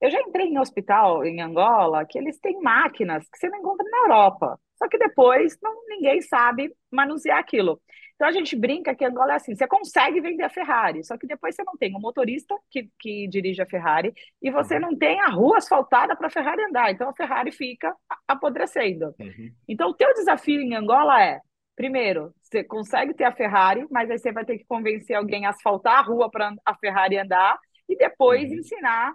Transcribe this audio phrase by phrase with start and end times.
[0.00, 3.84] Eu já entrei em hospital em Angola que eles têm máquinas que você não encontra
[3.90, 4.60] na Europa.
[4.76, 7.80] Só que depois não, ninguém sabe manusear aquilo.
[8.14, 11.26] Então a gente brinca que Angola é assim: você consegue vender a Ferrari, só que
[11.26, 14.82] depois você não tem o motorista que, que dirige a Ferrari e você uhum.
[14.82, 16.90] não tem a rua asfaltada para a Ferrari andar.
[16.90, 17.94] Então a Ferrari fica
[18.26, 19.14] apodrecendo.
[19.18, 19.50] Uhum.
[19.68, 21.40] Então o teu desafio em Angola é
[21.78, 25.50] Primeiro, você consegue ter a Ferrari, mas aí você vai ter que convencer alguém a
[25.50, 27.56] asfaltar a rua para a Ferrari andar
[27.88, 28.56] e depois uhum.
[28.56, 29.14] ensinar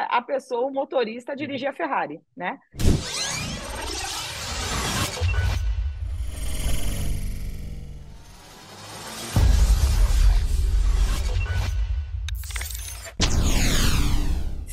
[0.00, 2.58] a pessoa, o motorista, a dirigir a Ferrari, né?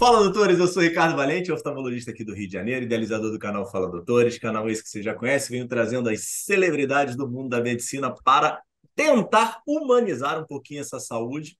[0.03, 0.59] Fala, doutores!
[0.59, 4.37] Eu sou Ricardo Valente, oftalmologista aqui do Rio de Janeiro, idealizador do canal Fala Doutores,
[4.37, 8.61] canal esse que você já conhece, venho trazendo as celebridades do mundo da medicina para
[8.93, 11.57] tentar humanizar um pouquinho essa saúde,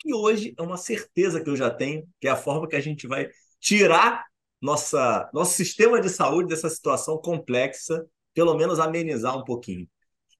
[0.00, 2.80] que hoje é uma certeza que eu já tenho, que é a forma que a
[2.80, 3.28] gente vai
[3.60, 4.24] tirar
[4.60, 9.88] nossa, nosso sistema de saúde dessa situação complexa, pelo menos amenizar um pouquinho.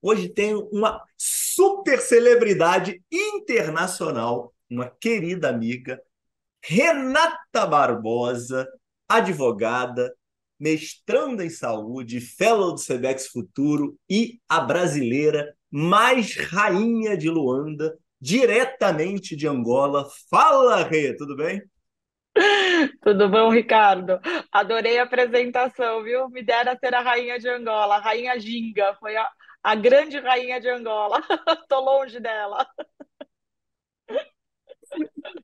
[0.01, 6.01] Hoje tenho uma super celebridade internacional, uma querida amiga,
[6.63, 8.67] Renata Barbosa,
[9.07, 10.13] advogada,
[10.59, 19.35] mestranda em saúde, fellow do Sebex Futuro e a brasileira mais rainha de Luanda, diretamente
[19.35, 20.07] de Angola.
[20.29, 21.61] Fala, Rê, tudo bem?
[23.01, 24.19] Tudo bom, Ricardo?
[24.51, 26.29] Adorei a apresentação, viu?
[26.29, 29.29] Me dera ser a rainha de Angola, a rainha Ginga, foi a,
[29.63, 31.19] a grande rainha de Angola.
[31.67, 32.65] Tô longe dela.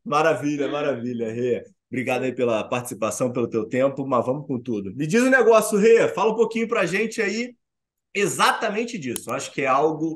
[0.05, 1.63] Maravilha, maravilha, Rê.
[1.89, 4.93] Obrigado aí pela participação, pelo teu tempo, mas vamos com tudo.
[4.95, 7.55] Me diz um negócio, Rê, fala um pouquinho para a gente aí
[8.13, 9.31] exatamente disso.
[9.31, 10.13] Acho que é algo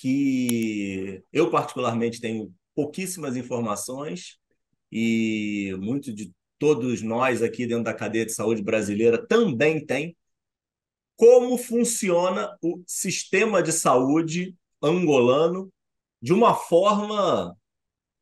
[0.00, 4.38] que eu particularmente tenho pouquíssimas informações
[4.90, 10.16] e muito de todos nós aqui dentro da cadeia de saúde brasileira também tem.
[11.16, 15.70] Como funciona o sistema de saúde angolano
[16.20, 17.54] de uma forma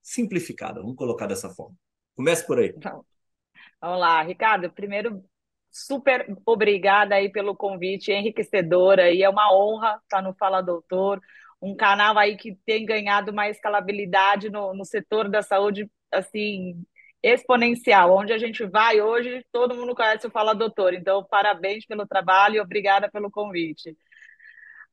[0.03, 1.77] simplificada, vamos colocar dessa forma.
[2.17, 2.75] Comece por aí.
[2.77, 3.05] Então,
[3.81, 4.69] vamos lá, Ricardo.
[4.73, 5.23] Primeiro,
[5.71, 11.21] super obrigada aí pelo convite, enriquecedora, e é uma honra estar no Fala Doutor,
[11.61, 16.85] um canal aí que tem ganhado uma escalabilidade no, no setor da saúde, assim,
[17.23, 18.17] exponencial.
[18.17, 20.95] Onde a gente vai hoje, todo mundo conhece o Fala Doutor.
[20.95, 23.97] Então, parabéns pelo trabalho e obrigada pelo convite.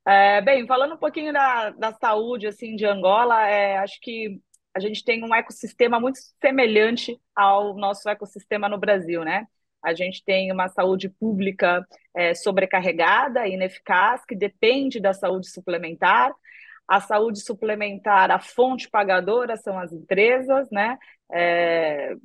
[0.08, 4.40] É, bem, falando um pouquinho da, da saúde assim de Angola, é, acho que
[4.74, 9.48] a gente tem um ecossistema muito semelhante ao nosso ecossistema no Brasil, né?
[9.86, 11.86] A gente tem uma saúde pública
[12.16, 16.34] é, sobrecarregada, ineficaz, que depende da saúde suplementar.
[16.88, 20.98] A saúde suplementar, a fonte pagadora são as empresas, né?
[21.32, 22.16] É,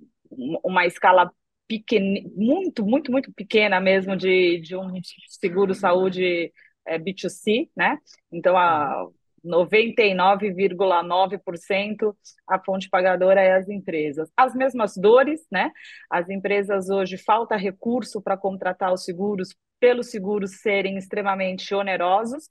[0.65, 1.31] uma escala
[1.67, 4.91] pequena, muito, muito, muito pequena mesmo de, de um
[5.29, 6.53] seguro-saúde
[6.87, 7.99] é, B2C, né?
[8.33, 9.07] Então, a,
[9.45, 12.15] 99,9%
[12.47, 14.31] a fonte pagadora é as empresas.
[14.37, 15.73] As mesmas dores, né?
[16.11, 22.49] As empresas hoje falta recurso para contratar os seguros, pelos seguros serem extremamente onerosos.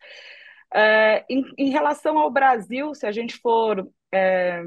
[0.74, 4.62] É, em, em, relação ao Brasil, se a gente for é,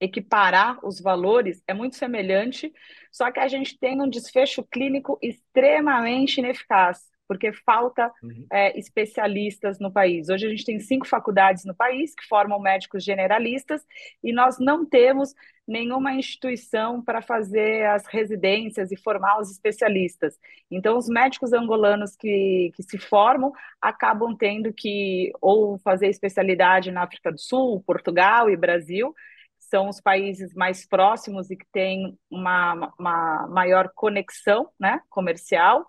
[0.00, 2.72] equiparar os valores, é muito semelhante,
[3.12, 8.46] só que a gente tem um desfecho clínico extremamente ineficaz porque falta uhum.
[8.50, 10.30] é, especialistas no país.
[10.30, 13.86] Hoje a gente tem cinco faculdades no país que formam médicos generalistas
[14.24, 15.34] e nós não temos
[15.66, 20.38] nenhuma instituição para fazer as residências e formar os especialistas.
[20.70, 27.02] Então, os médicos angolanos que, que se formam acabam tendo que ou fazer especialidade na
[27.02, 29.14] África do Sul, Portugal e Brasil,
[29.58, 35.86] são os países mais próximos e que têm uma, uma maior conexão né, comercial,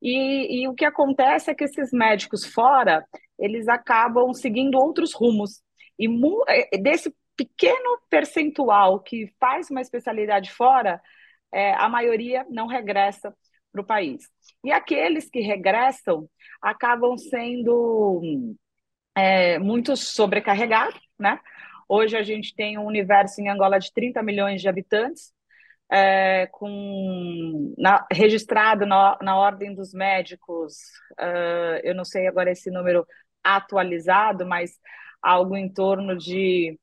[0.00, 3.04] e, e, o que acontece é que esses médicos fora,
[3.38, 5.62] eles acabam seguindo outros rumos.
[5.98, 6.08] E
[6.48, 11.00] é, desse pequeno percentual que faz uma especialidade fora,
[11.52, 13.34] é, a maioria não regressa
[13.72, 14.28] para o país.
[14.64, 16.28] E aqueles que regressam
[16.60, 18.54] acabam sendo
[19.16, 21.40] é, muito sobrecarregados, né?
[21.88, 25.32] Hoje a gente tem um universo em Angola de 30 milhões de habitantes,
[25.90, 30.74] é, com na, registrado na, na ordem dos médicos,
[31.18, 33.06] uh, eu não sei agora esse número
[33.42, 34.78] atualizado, mas
[35.22, 36.78] algo em torno de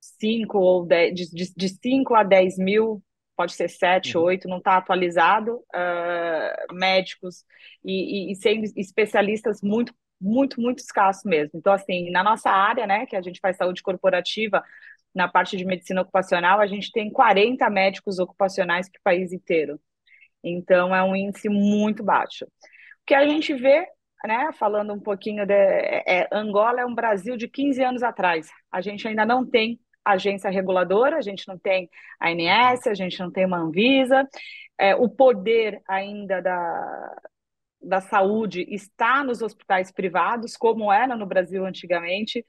[0.00, 3.02] 5 ou 10, de, de, de 5 a 10 mil,
[3.36, 4.24] pode ser 7, uhum.
[4.24, 7.44] 8, não está atualizado, uh, médicos
[7.84, 11.58] e, e, e sendo especialistas muito muito, muito escassos mesmo.
[11.58, 14.64] Então, assim, na nossa área, né, que a gente faz saúde corporativa,
[15.16, 19.80] na parte de medicina ocupacional, a gente tem 40 médicos ocupacionais para o país inteiro.
[20.44, 22.44] Então, é um índice muito baixo.
[22.44, 22.48] O
[23.06, 23.86] que a gente vê,
[24.26, 28.50] né, falando um pouquinho de é, é Angola é um Brasil de 15 anos atrás.
[28.70, 31.88] A gente ainda não tem agência reguladora, a gente não tem
[32.20, 34.28] a ANS, a gente não tem uma Anvisa,
[34.78, 37.16] é, o poder ainda da,
[37.80, 42.44] da saúde está nos hospitais privados, como era no Brasil antigamente,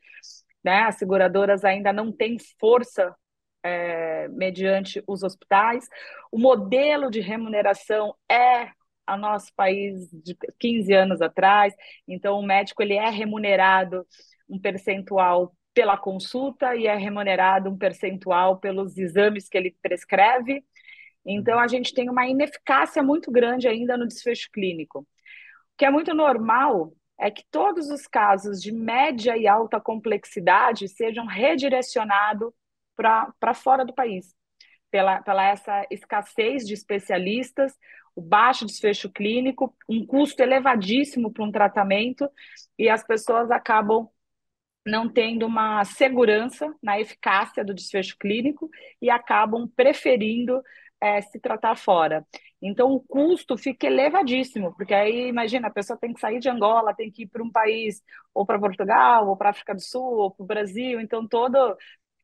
[0.68, 0.82] né?
[0.82, 3.16] As seguradoras ainda não têm força
[3.64, 5.88] é, mediante os hospitais.
[6.30, 8.72] O modelo de remuneração é
[9.06, 11.74] a nosso país de 15 anos atrás,
[12.06, 14.06] então o médico ele é remunerado
[14.50, 20.66] um percentual pela consulta e é remunerado um percentual pelos exames que ele prescreve.
[21.26, 25.00] Então, a gente tem uma ineficácia muito grande ainda no desfecho clínico.
[25.00, 25.06] O
[25.78, 31.26] que é muito normal é que todos os casos de média e alta complexidade sejam
[31.26, 32.54] redirecionados
[32.96, 34.36] para fora do país,
[34.92, 37.78] pela, pela essa escassez de especialistas,
[38.16, 42.30] o baixo desfecho clínico, um custo elevadíssimo para um tratamento,
[42.78, 44.10] e as pessoas acabam
[44.86, 48.70] não tendo uma segurança na eficácia do desfecho clínico
[49.02, 50.62] e acabam preferindo
[51.00, 52.26] é, se tratar fora.
[52.62, 56.94] Então, o custo fica elevadíssimo, porque aí, imagina, a pessoa tem que sair de Angola,
[56.96, 58.02] tem que ir para um país,
[58.34, 61.76] ou para Portugal, ou para a África do Sul, ou para o Brasil, então toda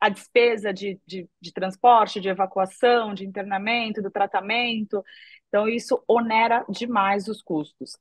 [0.02, 5.04] a despesa de, de, de transporte, de evacuação, de internamento, do tratamento,
[5.48, 7.98] então isso onera demais os custos.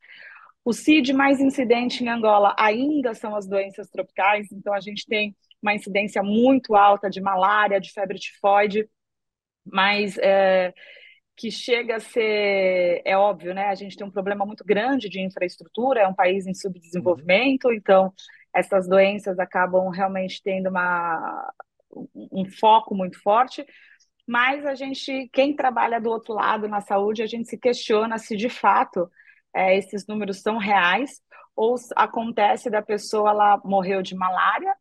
[0.64, 5.36] O CID mais incidente em Angola ainda são as doenças tropicais, então a gente tem
[5.62, 8.88] uma incidência muito alta de malária, de febre tifoide,
[9.64, 10.72] mas é,
[11.42, 13.64] que chega a ser, é óbvio, né?
[13.64, 17.74] A gente tem um problema muito grande de infraestrutura, é um país em subdesenvolvimento, uhum.
[17.74, 18.12] então
[18.54, 21.52] essas doenças acabam realmente tendo uma,
[22.30, 23.66] um foco muito forte,
[24.24, 28.36] mas a gente, quem trabalha do outro lado na saúde, a gente se questiona se
[28.36, 29.10] de fato
[29.52, 31.20] é, esses números são reais,
[31.56, 34.72] ou acontece da pessoa, ela morreu de malária,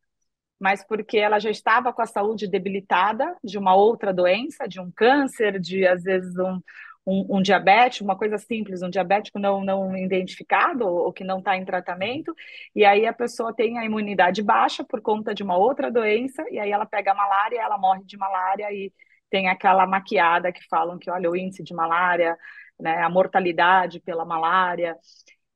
[0.61, 4.91] mas porque ela já estava com a saúde debilitada de uma outra doença, de um
[4.91, 6.61] câncer, de às vezes um,
[7.05, 11.57] um, um diabetes, uma coisa simples, um diabético não, não identificado ou que não está
[11.57, 12.33] em tratamento,
[12.75, 16.59] e aí a pessoa tem a imunidade baixa por conta de uma outra doença, e
[16.59, 18.93] aí ela pega a malária, ela morre de malária e
[19.29, 22.37] tem aquela maquiada que falam que, olha, o índice de malária
[22.81, 24.97] né, a mortalidade pela malária.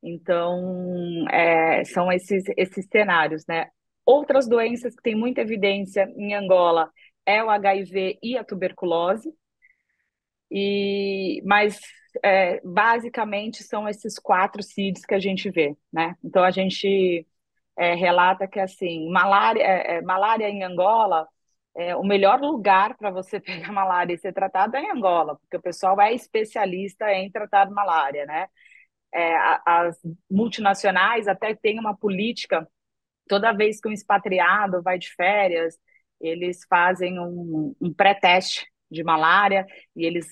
[0.03, 3.69] Então, é, são esses, esses cenários, né?
[4.05, 6.91] Outras doenças que têm muita evidência em Angola
[7.25, 9.33] é o HIV e a tuberculose,
[10.51, 11.79] e, mas
[12.23, 16.15] é, basicamente são esses quatro CIDs que a gente vê, né?
[16.23, 17.27] Então a gente
[17.77, 21.27] é, relata que assim, malária, é, é, malária em Angola
[21.75, 25.57] é, o melhor lugar para você pegar malária e ser tratado é em Angola, porque
[25.57, 28.47] o pessoal é especialista em tratar malária, né?
[29.13, 29.33] É,
[29.65, 29.97] as
[30.29, 32.67] multinacionais até têm uma política,
[33.27, 35.77] toda vez que um expatriado vai de férias,
[36.19, 40.25] eles fazem um, um pré-teste de malária e eles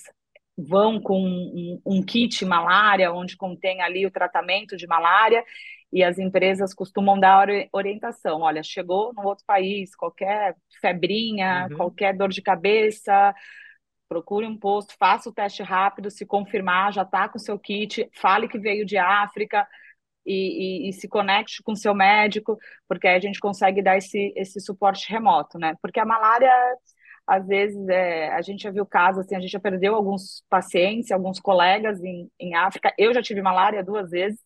[0.58, 5.44] vão com um, um kit malária, onde contém ali o tratamento de malária,
[5.92, 8.42] e as empresas costumam dar orientação.
[8.42, 11.78] Olha, chegou no outro país, qualquer febrinha, uhum.
[11.78, 13.34] qualquer dor de cabeça,
[14.10, 18.10] procure um posto, faça o teste rápido, se confirmar, já está com o seu kit,
[18.14, 19.68] fale que veio de África
[20.26, 24.34] e, e, e, se conecte com seu médico, porque aí a gente consegue dar esse,
[24.36, 25.76] esse suporte remoto, né?
[25.82, 26.52] Porque a malária,
[27.28, 31.12] às vezes, é, a gente já viu casos, assim, a gente já perdeu alguns pacientes,
[31.12, 32.94] alguns colegas em, em África.
[32.98, 34.40] Eu já tive malária duas vezes,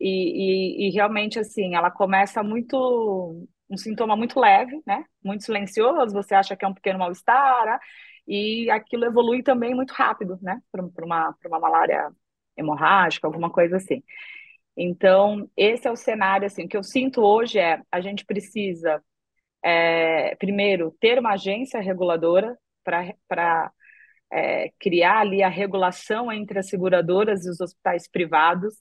[0.00, 3.46] e, e, e, realmente, assim, ela começa muito.
[3.70, 5.04] um sintoma muito leve, né?
[5.24, 7.78] Muito silencioso, você acha que é um pequeno mal-estar, né?
[8.28, 10.60] e aquilo evolui também muito rápido, né?
[10.70, 12.10] Para uma, uma malária
[12.56, 14.02] hemorrágica, alguma coisa assim.
[14.80, 19.02] Então, esse é o cenário, assim, que eu sinto hoje é, a gente precisa,
[19.64, 23.72] é, primeiro, ter uma agência reguladora para
[24.32, 28.74] é, criar ali a regulação entre as seguradoras e os hospitais privados,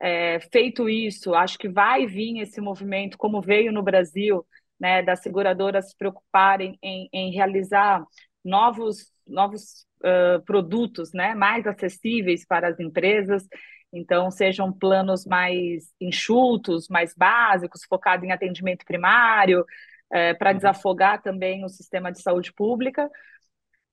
[0.00, 4.44] é, feito isso, acho que vai vir esse movimento, como veio no Brasil,
[4.80, 8.04] né, das seguradoras se preocuparem em, em realizar
[8.44, 13.46] novos, novos uh, produtos né, mais acessíveis para as empresas.
[13.94, 19.64] Então, sejam planos mais enxutos, mais básicos, focados em atendimento primário,
[20.12, 23.10] é, para desafogar também o sistema de saúde pública,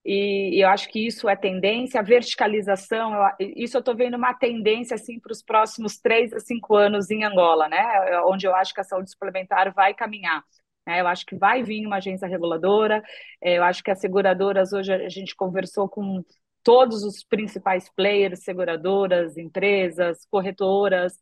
[0.04, 4.18] e, e eu acho que isso é tendência, a verticalização, eu, isso eu estou vendo
[4.18, 7.80] uma tendência assim para os próximos três a cinco anos em Angola, né?
[8.26, 10.44] Onde eu acho que a saúde suplementar vai caminhar.
[10.88, 11.02] Né?
[11.02, 13.04] Eu acho que vai vir uma agência reguladora,
[13.42, 16.24] é, eu acho que as seguradoras, hoje a gente conversou com
[16.64, 21.14] todos os principais players, seguradoras, empresas, corretoras,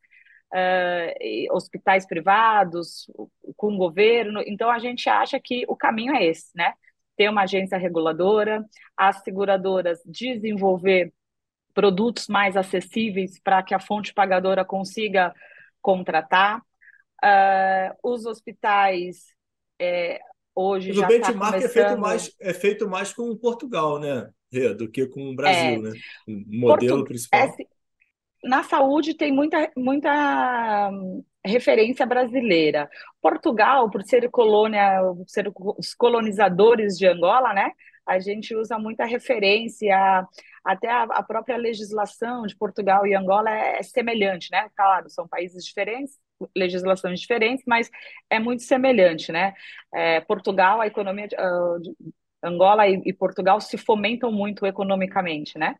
[0.53, 3.09] uh, hospitais privados,
[3.55, 4.41] com o governo.
[4.45, 6.73] Então, a gente acha que o caminho é esse, né?
[7.15, 8.65] Ter uma agência reguladora,
[8.95, 11.13] as seguradoras desenvolver
[11.73, 15.33] produtos mais acessíveis para que a fonte pagadora consiga
[15.81, 16.61] contratar.
[17.23, 19.25] Uh, os hospitais
[19.79, 20.19] é,
[20.55, 21.63] hoje Mas já o benchmark tá começando...
[21.63, 24.29] é feito mais é feito mais com Portugal, né?
[24.77, 25.91] Do que com o Brasil, é, né?
[26.27, 27.05] O modelo Portu...
[27.05, 27.39] principal.
[27.41, 27.49] É,
[28.43, 32.89] na saúde tem muita, muita hum, referência brasileira.
[33.21, 37.71] Portugal, por ser colônia, por ser os colonizadores de Angola, né?
[38.05, 40.27] A gente usa muita referência,
[40.63, 44.69] até a, a própria legislação de Portugal e Angola é, é semelhante, né?
[44.75, 46.17] Claro, são países diferentes,
[46.55, 47.89] legislações diferentes, mas
[48.29, 49.53] é muito semelhante, né?
[49.93, 51.95] É, Portugal, a economia de, de
[52.43, 55.75] Angola e, e, Portugal se fomentam muito economicamente, né?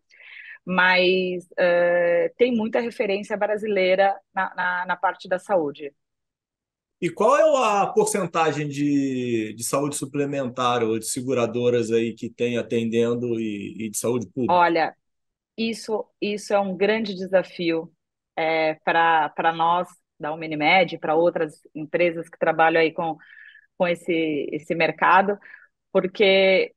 [0.66, 5.94] Mas uh, tem muita referência brasileira na, na, na, parte da saúde.
[7.02, 12.58] E qual é a porcentagem de, de saúde suplementar ou de seguradoras aí que tem
[12.58, 14.54] atendendo e, e de saúde pública?
[14.54, 14.96] Olha,
[15.58, 17.92] isso, isso é um grande desafio
[18.38, 19.88] é, para nós
[20.20, 23.18] da Uminimed, para outras empresas que trabalham aí com,
[23.78, 25.40] com esse, esse mercado,
[25.92, 26.74] porque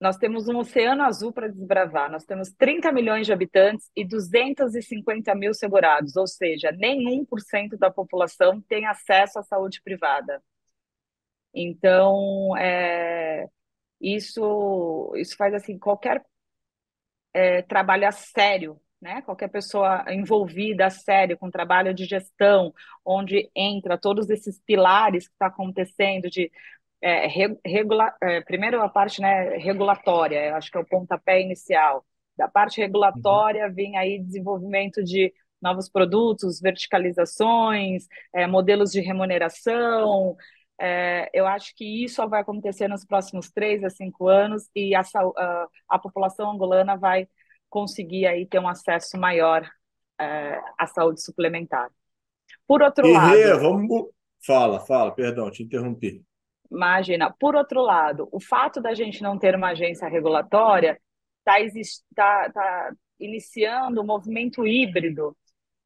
[0.00, 2.10] nós temos um oceano azul para desbravar.
[2.10, 7.90] Nós temos 30 milhões de habitantes e 250 mil segurados, ou seja, nem 1% da
[7.90, 10.42] população tem acesso à saúde privada.
[11.54, 13.48] Então, é,
[14.00, 16.22] isso, isso faz assim, qualquer
[17.32, 19.22] é, trabalho a sério, né?
[19.22, 25.34] qualquer pessoa envolvida a sério com trabalho de gestão, onde entra todos esses pilares que
[25.34, 26.50] está acontecendo de
[27.06, 27.26] é,
[27.66, 32.02] regula, é, primeiro a parte né, regulatória, acho que é o pontapé inicial.
[32.34, 33.74] Da parte regulatória uhum.
[33.74, 35.30] vem aí desenvolvimento de
[35.60, 40.34] novos produtos, verticalizações, é, modelos de remuneração.
[40.80, 45.02] É, eu acho que isso vai acontecer nos próximos três a cinco anos e a,
[45.02, 47.28] a, a população angolana vai
[47.68, 49.68] conseguir aí ter um acesso maior
[50.18, 51.90] é, à saúde suplementar.
[52.66, 54.06] Por outro e, lado, vamos
[54.40, 56.24] fala, fala, perdão, te interrompi.
[56.74, 57.32] Imagina.
[57.38, 61.00] Por outro lado, o fato da gente não ter uma agência regulatória
[61.46, 61.56] está
[62.14, 65.36] tá, tá iniciando um movimento híbrido,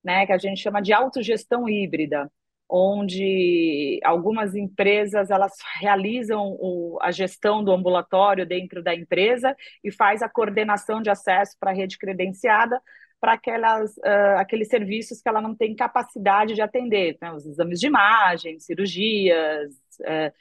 [0.03, 2.31] né, que a gente chama de autogestão híbrida,
[2.69, 9.55] onde algumas empresas elas realizam o, a gestão do ambulatório dentro da empresa
[9.85, 12.81] e faz a coordenação de acesso para a rede credenciada
[13.21, 17.81] para aquelas uh, aqueles serviços que ela não tem capacidade de atender, né, os exames
[17.81, 20.33] de imagem, cirurgias, uh,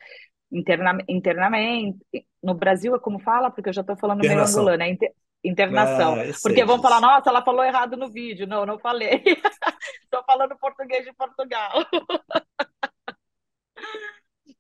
[0.51, 2.00] interna, internamente.
[2.42, 5.13] No Brasil é como fala, porque eu já estou falando meio angolano, é inter,
[5.44, 6.16] internação.
[6.16, 8.48] Ah, porque vão falar, nossa, ela falou errado no vídeo.
[8.48, 9.24] Não, não falei.
[10.04, 11.72] Estou falando português de Portugal.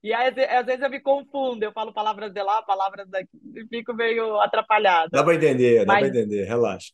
[0.03, 3.67] E aí, às vezes eu me confundo, eu falo palavras de lá, palavras daqui, e
[3.67, 5.09] fico meio atrapalhada.
[5.11, 6.93] Dá para entender, dá para entender, relaxa.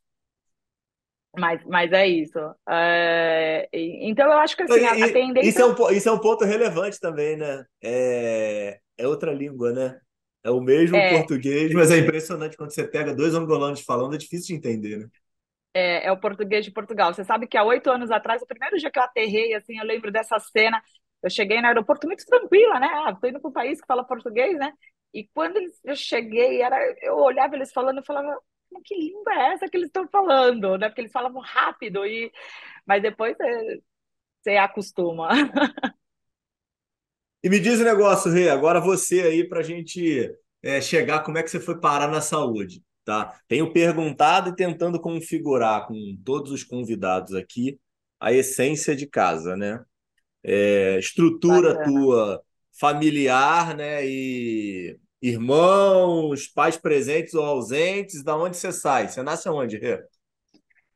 [1.35, 2.37] Mas, mas é isso.
[2.69, 5.49] É, então eu acho que assim, a, a tendência.
[5.49, 7.65] Isso é, um, isso é um ponto relevante também, né?
[7.83, 9.99] É, é outra língua, né?
[10.43, 11.17] É o mesmo é.
[11.17, 15.07] português, mas é impressionante quando você pega dois angolanos falando, é difícil de entender, né?
[15.73, 17.13] É, é o português de Portugal.
[17.13, 19.85] Você sabe que há oito anos atrás, o primeiro dia que eu aterrei, assim, eu
[19.85, 20.81] lembro dessa cena.
[21.21, 22.87] Eu cheguei no aeroporto muito tranquila, né?
[23.05, 24.71] Ah, tô indo para um país que fala português, né?
[25.13, 28.37] E quando eu cheguei, era, eu olhava eles falando, eu falava,
[28.81, 30.89] que língua é essa que eles estão falando, né?
[30.89, 32.31] Porque eles falavam rápido e,
[32.85, 33.81] mas depois você,
[34.41, 35.29] você acostuma.
[37.43, 41.37] E me diz um negócio, Rê, agora você aí para a gente é, chegar, como
[41.37, 43.37] é que você foi parar na saúde, tá?
[43.49, 47.77] Tenho perguntado e tentando configurar com todos os convidados aqui
[48.19, 49.83] a essência de casa, né?
[50.41, 51.85] É, estrutura Bacana.
[51.85, 52.43] tua
[52.79, 54.05] familiar, né?
[54.07, 59.07] E irmãos, pais presentes ou ausentes, da onde você sai?
[59.07, 60.03] Você nasce onde, Rê?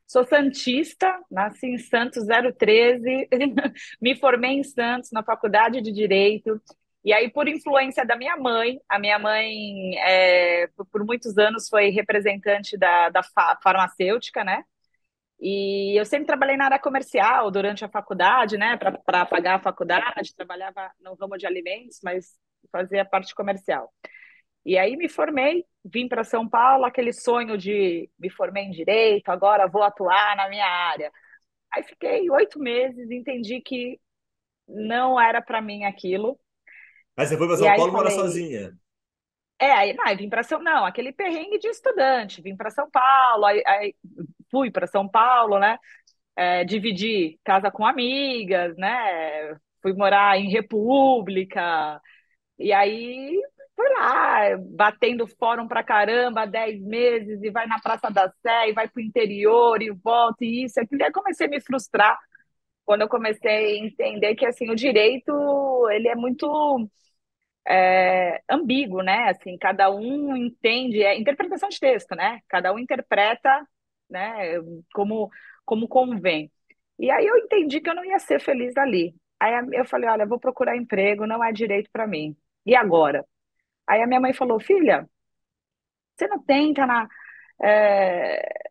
[0.05, 3.29] Sou santista, nasci em Santos 013,
[4.01, 6.61] me formei em Santos na faculdade de Direito.
[7.05, 11.89] E aí, por influência da minha mãe, a minha mãe, é, por muitos anos, foi
[11.89, 13.21] representante da, da
[13.63, 14.63] farmacêutica, né?
[15.39, 18.75] E eu sempre trabalhei na área comercial durante a faculdade, né?
[19.05, 22.33] Para pagar a faculdade, trabalhava no ramo de alimentos, mas
[22.71, 23.93] fazia parte comercial.
[24.67, 29.29] E aí me formei, vim para São Paulo, aquele sonho de me formei em direito,
[29.29, 31.09] agora vou atuar na minha área.
[31.73, 33.97] Aí fiquei oito meses, entendi que
[34.67, 36.37] não era para mim aquilo.
[37.15, 38.77] Aí você foi para São Paulo e mora sozinha.
[39.57, 43.45] É, aí, não, vim para São, não, aquele perrengue de estudante, vim para São Paulo,
[43.45, 43.95] aí, aí
[44.51, 45.79] fui para São Paulo, né?
[46.35, 49.57] É, dividi casa com amigas, né?
[49.81, 52.01] Fui morar em República,
[52.59, 53.41] e aí
[53.77, 58.73] fui lá, batendo fórum pra caramba, 10 meses, e vai na Praça da Sé, e
[58.73, 61.01] vai pro interior, e volta, e isso, aquilo.
[61.01, 62.19] E aí comecei a me frustrar
[62.85, 65.31] quando eu comecei a entender que, assim, o direito,
[65.91, 66.47] ele é muito
[67.67, 69.29] é, ambíguo, né?
[69.29, 72.41] Assim, cada um entende, é interpretação de texto, né?
[72.47, 73.67] Cada um interpreta,
[74.09, 74.55] né,
[74.93, 75.29] como,
[75.65, 76.51] como convém.
[76.99, 79.13] E aí eu entendi que eu não ia ser feliz ali.
[79.39, 82.35] Aí eu falei, olha, vou procurar emprego, não é direito para mim.
[82.65, 83.25] E agora?
[83.87, 85.07] Aí a minha mãe falou, filha,
[86.15, 87.07] você não tenta na,
[87.61, 88.69] é,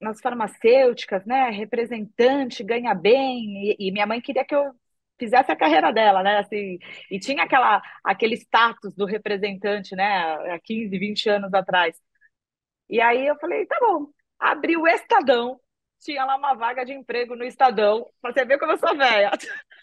[0.00, 1.50] nas farmacêuticas, né?
[1.50, 3.70] Representante, ganha bem.
[3.72, 4.72] E, e, minha mãe queria que eu
[5.18, 6.38] fizesse a carreira dela, né?
[6.38, 6.78] Assim,
[7.10, 10.04] e tinha aquela, aquele status do representante, né?
[10.54, 11.96] Há 15, 20 anos atrás.
[12.88, 14.08] E aí eu falei, tá bom.
[14.38, 15.60] Abri o Estadão,
[16.00, 18.06] tinha lá uma vaga de emprego no Estadão.
[18.22, 19.30] Você vê como eu sou velha.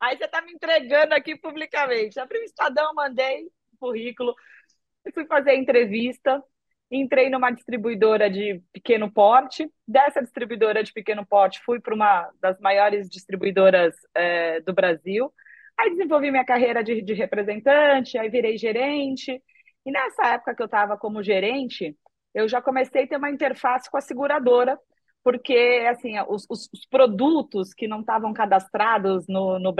[0.00, 2.18] Aí você está me entregando aqui publicamente.
[2.18, 4.34] Abri o Estadão, mandei currículo,
[5.14, 6.42] fui fazer a entrevista,
[6.90, 9.70] entrei numa distribuidora de pequeno porte.
[9.86, 15.32] Dessa distribuidora de pequeno porte, fui para uma das maiores distribuidoras é, do Brasil.
[15.78, 19.42] Aí desenvolvi minha carreira de, de representante, aí virei gerente.
[19.86, 21.96] E nessa época que eu estava como gerente,
[22.34, 24.78] eu já comecei a ter uma interface com a seguradora,
[25.28, 29.74] porque assim os, os, os produtos que não estavam cadastrados no, no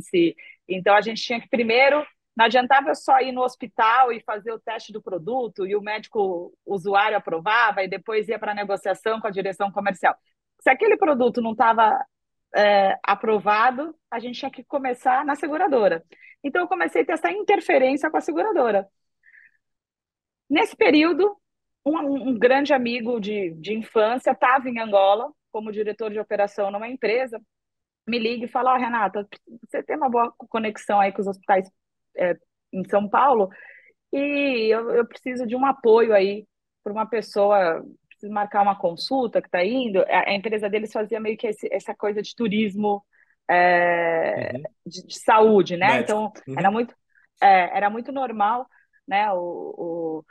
[0.00, 0.34] si,
[0.66, 2.02] então a gente tinha que primeiro
[2.34, 6.54] não adiantava só ir no hospital e fazer o teste do produto e o médico
[6.64, 10.16] usuário aprovava e depois ia para a negociação com a direção comercial.
[10.58, 12.02] Se aquele produto não estava
[12.56, 16.02] é, aprovado, a gente tinha que começar na seguradora.
[16.42, 18.88] Então eu comecei a ter essa interferência com a seguradora.
[20.48, 21.36] Nesse período,
[21.84, 26.88] um, um grande amigo de, de infância estava em Angola como diretor de operação numa
[26.88, 27.40] empresa,
[28.06, 29.26] me liga e fala, oh, Renata,
[29.68, 31.70] você tem uma boa conexão aí com os hospitais
[32.16, 32.36] é,
[32.72, 33.50] em São Paulo
[34.12, 36.46] e eu, eu preciso de um apoio aí
[36.82, 40.02] para uma pessoa, preciso marcar uma consulta que está indo.
[40.08, 43.04] A, empresa deles fazia meio que esse, essa coisa de turismo
[43.50, 44.62] é, uhum.
[44.86, 45.86] de, de, saúde, né?
[45.86, 46.02] Médico.
[46.02, 46.58] Então, uhum.
[46.58, 46.94] era muito,
[47.42, 48.66] é, era muito normal,
[49.06, 49.30] né?
[49.32, 50.24] o, o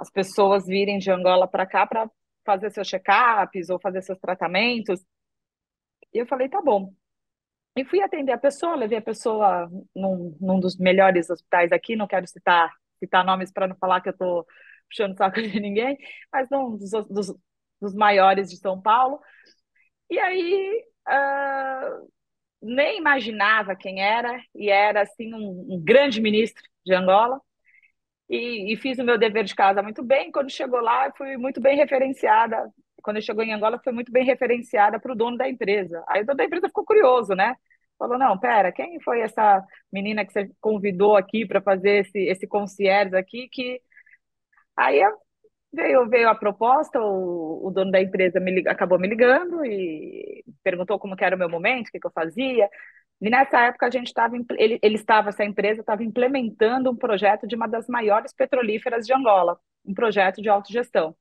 [0.00, 2.10] as pessoas virem de Angola para cá para
[2.44, 5.04] fazer seus check-ups ou fazer seus tratamentos.
[6.12, 6.92] E eu falei, tá bom.
[7.76, 12.06] E fui atender a pessoa, levei a pessoa num, num dos melhores hospitais aqui, não
[12.06, 14.46] quero citar, citar nomes para não falar que eu estou
[14.88, 15.98] puxando saco de ninguém,
[16.32, 17.34] mas num dos, dos,
[17.80, 19.20] dos maiores de São Paulo.
[20.08, 22.10] E aí uh,
[22.62, 27.40] nem imaginava quem era, e era assim um, um grande ministro de Angola
[28.30, 30.30] e, e, fiz o meu dever de casa muito bem.
[30.30, 32.72] Quando chegou lá, fui muito bem referenciada.
[33.02, 36.04] Quando chegou em Angola, foi muito bem referenciada para o dono da empresa.
[36.08, 37.56] Aí o dono da empresa ficou curioso, né?
[37.98, 39.62] Falou: não, pera, quem foi essa
[39.92, 43.48] menina que você convidou aqui para fazer esse, esse concierge aqui?
[43.48, 43.80] Que
[44.76, 45.00] aí
[45.72, 50.98] veio, veio a proposta, o, o dono da empresa me, acabou me ligando e perguntou
[50.98, 52.68] como era o meu momento, o que, que eu fazia.
[53.20, 57.46] E nessa época a gente estava, ele, ele estava, essa empresa estava implementando um projeto
[57.46, 61.14] de uma das maiores petrolíferas de Angola, um projeto de autogestão.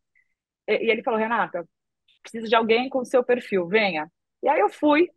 [0.66, 1.68] E, e ele falou, Renata,
[2.22, 4.10] preciso de alguém com o seu perfil, venha.
[4.42, 5.10] E aí eu fui,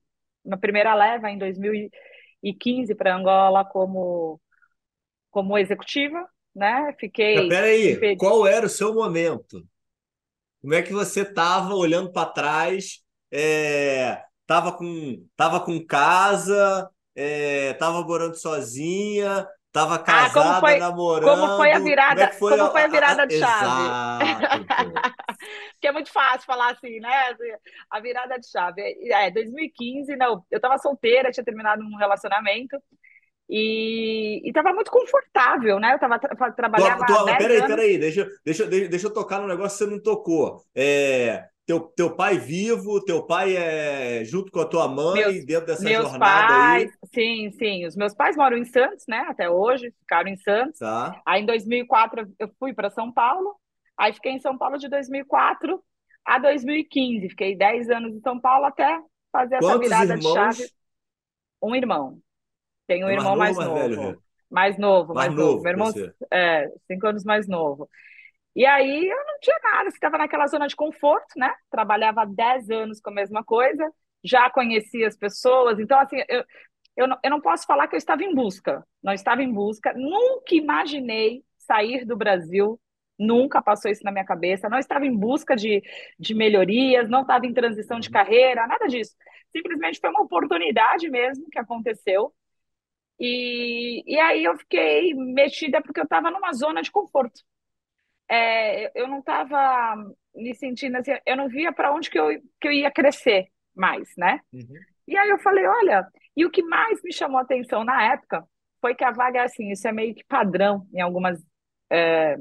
[0.45, 4.41] na primeira leva, em 2015, para Angola como,
[5.31, 6.93] como executiva, né?
[6.99, 7.49] Fiquei.
[7.49, 9.65] Peraí, qual era o seu momento?
[10.61, 13.05] Como é que você estava olhando para trás?
[13.31, 14.21] É
[14.53, 21.31] tava com, tava com casa, é, tava morando sozinha, tava casada, ah, como foi, namorando.
[21.31, 24.25] Como foi a virada, como, é foi, como a, foi a virada a, de chave?
[24.27, 24.93] Exato,
[25.81, 27.35] que é muito fácil falar assim, né?
[27.91, 28.83] A virada de chave.
[29.11, 32.77] É, 2015, não, eu tava solteira, tinha terminado um relacionamento.
[33.49, 35.95] E, estava muito confortável, né?
[35.95, 37.07] Eu tava tra trabalhando.
[37.39, 37.69] Peraí, anos.
[37.69, 40.63] peraí, deixa, deixa, deixa eu tocar no negócio que você não tocou.
[40.75, 45.67] É, teu, teu pai vivo, teu pai é junto com a tua mãe meus, dentro
[45.67, 47.09] dessa meus jornada pais, aí?
[47.15, 47.87] Sim, sim.
[47.87, 49.25] Os meus pais moram em Santos, né?
[49.29, 50.79] Até hoje, ficaram em Santos.
[50.79, 51.21] Tá.
[51.25, 53.55] Aí em 2004 eu fui para São Paulo.
[53.97, 55.83] Aí fiquei em São Paulo de 2004
[56.25, 57.29] a 2015.
[57.29, 60.33] Fiquei 10 anos em São Paulo até fazer essa virada irmãos?
[60.33, 60.71] de chave.
[61.63, 62.19] Um irmão.
[62.87, 63.69] Tenho um é irmão mais novo.
[63.71, 64.19] Mais,
[64.51, 65.63] mais novo, mais, novo, mais novo.
[65.63, 65.93] Meu irmão
[66.31, 67.89] é cinco anos mais novo.
[68.55, 71.55] E aí eu não tinha nada, estava naquela zona de conforto, né?
[71.71, 73.91] Trabalhava há 10 anos com a mesma coisa,
[74.23, 76.45] já conhecia as pessoas, então assim, eu,
[76.97, 79.93] eu não, eu não posso falar que eu estava em busca, não estava em busca,
[79.95, 82.79] nunca imaginei sair do Brasil,
[83.19, 85.83] nunca passou isso na minha cabeça, não estava em busca de,
[86.19, 89.15] de melhorias, não estava em transição de carreira, nada disso.
[89.57, 92.33] Simplesmente foi uma oportunidade mesmo que aconteceu.
[93.21, 97.43] E, e aí eu fiquei mexida porque eu estava numa zona de conforto.
[98.29, 99.97] É, eu não estava
[100.35, 102.29] me sentindo assim, eu não via para onde que eu,
[102.61, 104.41] que eu ia crescer mais, né?
[104.53, 104.75] Uhum.
[105.07, 106.07] E aí eu falei, olha,
[106.37, 108.47] e o que mais me chamou a atenção na época
[108.81, 111.41] foi que a vaga, assim, isso é meio que padrão em algumas
[111.91, 112.37] é,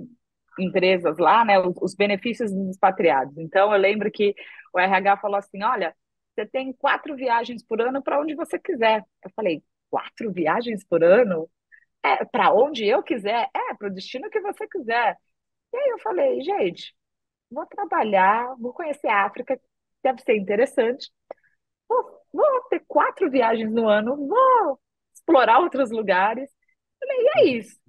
[0.59, 3.37] empresas lá, né, os, os, benefícios dos expatriados.
[3.37, 4.33] Então, eu lembro que
[4.73, 5.95] o RH falou assim, olha,
[6.33, 9.03] você tem quatro viagens por ano para onde você quiser.
[9.23, 11.49] Eu falei, quatro viagens por ano?
[12.03, 13.49] É, para onde eu quiser?
[13.53, 15.17] É, para o destino que você quiser.
[15.73, 16.95] E aí eu falei, gente,
[17.51, 19.59] vou trabalhar, vou conhecer a África,
[20.03, 21.11] deve ser interessante.
[21.89, 22.03] Vou,
[22.33, 24.79] vou ter quatro viagens no ano, vou
[25.13, 26.49] explorar outros lugares.
[26.99, 27.79] Falei, e é isso.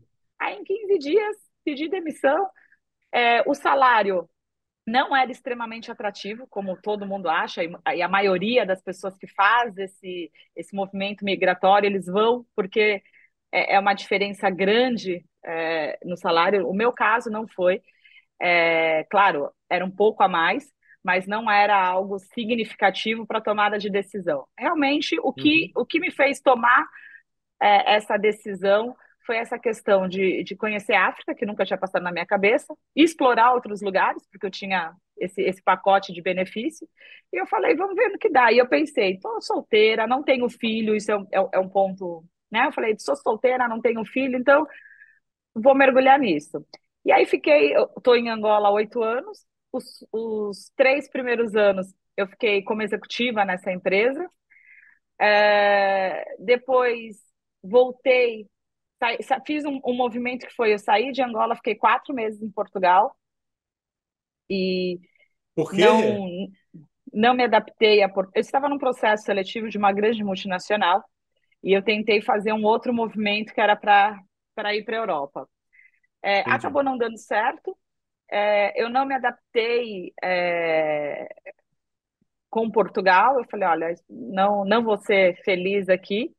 [0.41, 2.49] Aí, em 15 dias, pedi demissão.
[3.13, 4.29] É, o salário
[4.87, 9.77] não era extremamente atrativo, como todo mundo acha, e a maioria das pessoas que faz
[9.79, 13.03] esse, esse movimento migratório, eles vão porque
[13.53, 16.69] é, é uma diferença grande é, no salário.
[16.69, 17.83] O meu caso não foi.
[18.41, 23.91] É, claro, era um pouco a mais, mas não era algo significativo para tomada de
[23.91, 24.47] decisão.
[24.59, 25.83] Realmente, o que, uhum.
[25.83, 26.87] o que me fez tomar
[27.61, 32.03] é, essa decisão foi essa questão de, de conhecer a África, que nunca tinha passado
[32.03, 36.89] na minha cabeça, explorar outros lugares, porque eu tinha esse, esse pacote de benefício,
[37.33, 38.53] e eu falei, vamos ver no que dá.
[38.53, 42.67] E eu pensei, estou solteira, não tenho filho, isso é, é, é um ponto, né?
[42.67, 44.67] Eu falei, sou solteira, não tenho filho, então
[45.55, 46.65] vou mergulhar nisso.
[47.05, 52.27] E aí fiquei, estou em Angola há oito anos, os, os três primeiros anos eu
[52.27, 54.29] fiquei como executiva nessa empresa,
[55.19, 57.17] é, depois
[57.63, 58.47] voltei,
[59.47, 63.17] fiz um, um, movimento que foi, eu saí de Angola, fiquei quatro meses em Portugal,
[64.51, 64.99] e
[65.55, 66.49] Por não,
[67.13, 68.13] não me adaptei a...
[68.35, 71.03] Eu estava num processo seletivo de uma grande multinacional,
[71.63, 74.21] e eu tentei fazer um outro movimento que era para
[74.75, 75.49] ir para a Europa.
[76.23, 77.77] É, acabou não dando certo.
[78.31, 81.29] É, eu não me adaptei é,
[82.49, 83.39] com Portugal.
[83.39, 86.35] Eu falei, olha, não, não vou ser feliz aqui.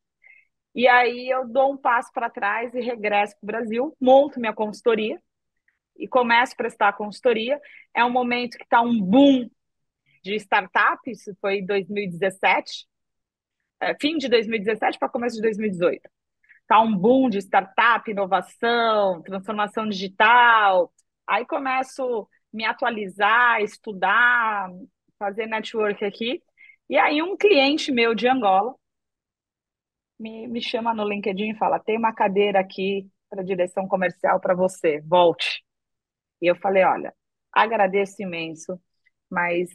[0.76, 4.54] E aí eu dou um passo para trás e regresso para o Brasil, monto minha
[4.54, 5.22] consultoria
[5.96, 7.60] e começo a prestar consultoria.
[7.94, 9.48] É um momento que está um boom
[10.24, 12.88] de startups, isso foi em 2017,
[13.82, 16.10] é, fim de 2017 para começo de 2018
[16.68, 20.92] tá um boom de startup, inovação, transformação digital.
[21.28, 24.70] Aí começo me atualizar, estudar,
[25.18, 26.42] fazer network aqui.
[26.90, 28.76] E aí um cliente meu de Angola
[30.20, 34.56] me, me chama no LinkedIn e fala: tem uma cadeira aqui para direção comercial para
[34.56, 35.64] você, volte.
[36.42, 37.14] E eu falei: olha,
[37.52, 38.80] agradeço imenso,
[39.30, 39.70] mas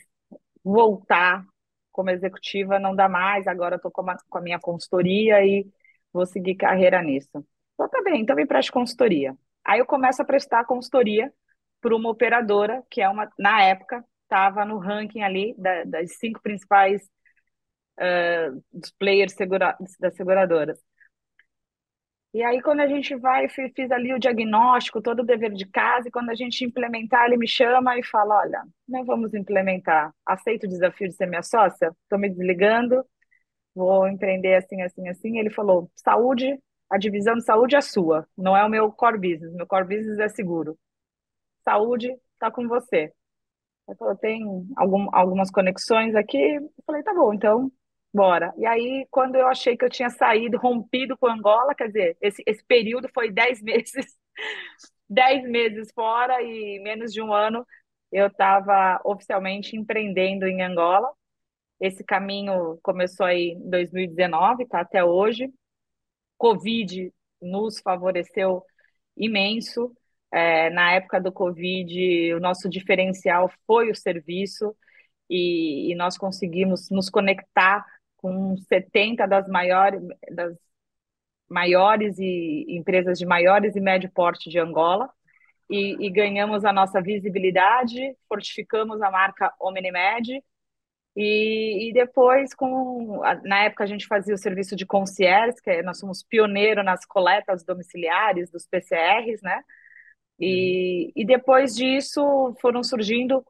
[0.65, 1.45] voltar
[1.93, 5.67] como executiva não dá mais, agora estou com, com a minha consultoria e
[6.13, 7.45] vou seguir carreira nisso.
[7.75, 9.37] Então, tá bem, então me preste consultoria.
[9.65, 11.33] Aí eu começo a prestar consultoria
[11.81, 16.41] para uma operadora, que é uma, na época, estava no ranking ali da, das cinco
[16.43, 17.03] principais
[17.99, 20.79] uh, dos players segura, das seguradoras.
[22.35, 25.67] E aí, quando a gente vai, fiz, fiz ali o diagnóstico, todo o dever de
[25.67, 30.13] casa, e quando a gente implementar, ele me chama e fala: Olha, não vamos implementar.
[30.27, 31.91] Aceito o desafio de ser minha sócia?
[32.03, 33.05] Estou me desligando,
[33.79, 35.39] vou empreender assim, assim, assim.
[35.39, 36.59] Ele falou: saúde,
[36.91, 39.55] a divisão de saúde é sua, não é o meu core business.
[39.55, 40.79] Meu core business é seguro.
[41.65, 43.13] Saúde está com você.
[43.89, 44.43] Ele falou: tem
[44.77, 46.39] algum, algumas conexões aqui.
[46.57, 47.73] Eu falei: tá bom, então
[48.13, 48.53] bora.
[48.59, 52.43] E aí, quando eu achei que eu tinha saído, rompido com Angola, quer dizer, esse,
[52.47, 54.17] esse período foi dez meses,
[55.09, 57.67] dez meses fora e menos de um ano
[58.11, 61.11] eu estava oficialmente empreendendo em Angola.
[61.81, 65.53] Esse caminho começou aí em 2019, tá até hoje.
[66.37, 68.63] Covid nos favoreceu
[69.17, 69.93] imenso.
[70.33, 74.77] É, na época do Covid, o nosso diferencial foi o serviço
[75.31, 77.85] e, e nós conseguimos nos conectar
[78.17, 80.55] com 70 das maiores, das
[81.49, 85.09] maiores e empresas de maiores e médio porte de Angola
[85.71, 90.43] e, e ganhamos a nossa visibilidade, fortificamos a marca Omnimed
[91.21, 95.83] e, e, depois, com, na época, a gente fazia o serviço de concierge, que é,
[95.83, 99.63] nós somos pioneiro nas coletas domiciliares dos PCRs, né?
[100.39, 101.13] E, uhum.
[101.17, 103.45] e depois disso foram surgindo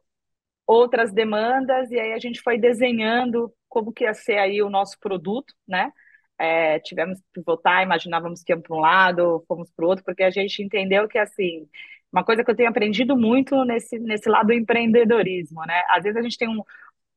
[0.66, 4.98] outras demandas, e aí a gente foi desenhando como que ia ser aí o nosso
[5.00, 5.92] produto, né?
[6.38, 10.22] é, tivemos que pivotar, imaginávamos que íamos para um lado, fomos para o outro, porque
[10.22, 11.68] a gente entendeu que, assim,
[12.12, 15.82] uma coisa que eu tenho aprendido muito nesse, nesse lado do empreendedorismo, né?
[15.90, 16.62] Às vezes a gente tem um,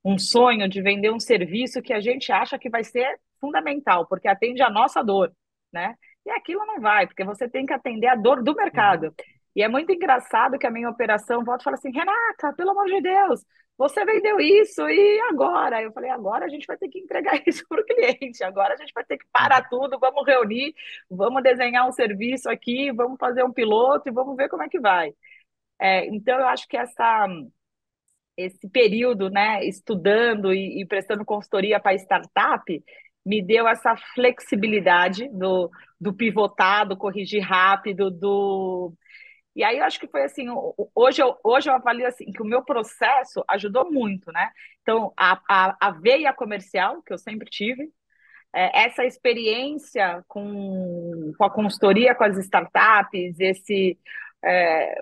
[0.03, 4.27] um sonho de vender um serviço que a gente acha que vai ser fundamental, porque
[4.27, 5.31] atende a nossa dor,
[5.71, 5.95] né?
[6.25, 9.05] E aquilo não vai, porque você tem que atender a dor do mercado.
[9.05, 9.13] Uhum.
[9.55, 12.85] E é muito engraçado que a minha operação volta e fala assim, Renata, pelo amor
[12.85, 13.43] de Deus,
[13.77, 15.81] você vendeu isso e agora?
[15.81, 18.77] Eu falei, agora a gente vai ter que entregar isso para o cliente, agora a
[18.77, 20.73] gente vai ter que parar tudo, vamos reunir,
[21.09, 24.79] vamos desenhar um serviço aqui, vamos fazer um piloto e vamos ver como é que
[24.79, 25.13] vai.
[25.79, 27.27] É, então, eu acho que essa,
[28.41, 32.83] esse período, né, estudando e, e prestando consultoria para startup,
[33.25, 38.93] me deu essa flexibilidade do, do pivotar, do corrigir rápido, do
[39.55, 40.47] e aí eu acho que foi assim,
[40.95, 44.49] hoje eu, hoje eu avalio assim que o meu processo ajudou muito, né?
[44.81, 47.89] Então, a, a, a veia comercial que eu sempre tive,
[48.53, 53.97] é, essa experiência com, com a consultoria com as startups, esse
[54.43, 55.01] é,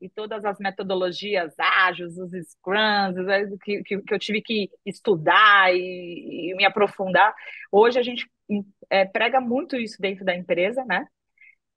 [0.00, 3.16] e todas as metodologias ágeis, os scrums,
[3.62, 7.34] que, que, que eu tive que estudar e, e, me aprofundar.
[7.70, 8.30] Hoje a gente
[8.90, 11.06] é, prega muito isso dentro da empresa, né?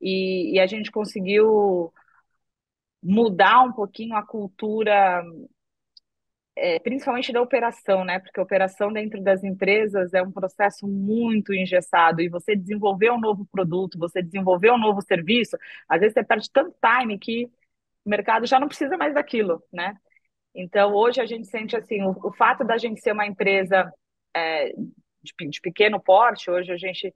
[0.02, 1.92] e, e a gente conseguiu
[3.02, 5.24] mudar um pouquinho a cultura,
[6.56, 8.20] é, principalmente da operação, né?
[8.20, 13.20] Porque a operação dentro das empresas é um processo muito engessado e você desenvolver um
[13.20, 17.46] novo produto, você desenvolver um novo serviço, às vezes você perde tanto time que
[18.06, 19.96] o mercado já não precisa mais daquilo, né?
[20.56, 23.92] Então, hoje a gente sente assim, o, o fato da gente ser uma empresa
[24.34, 24.74] é,
[25.22, 27.14] de, de pequeno porte, hoje a gente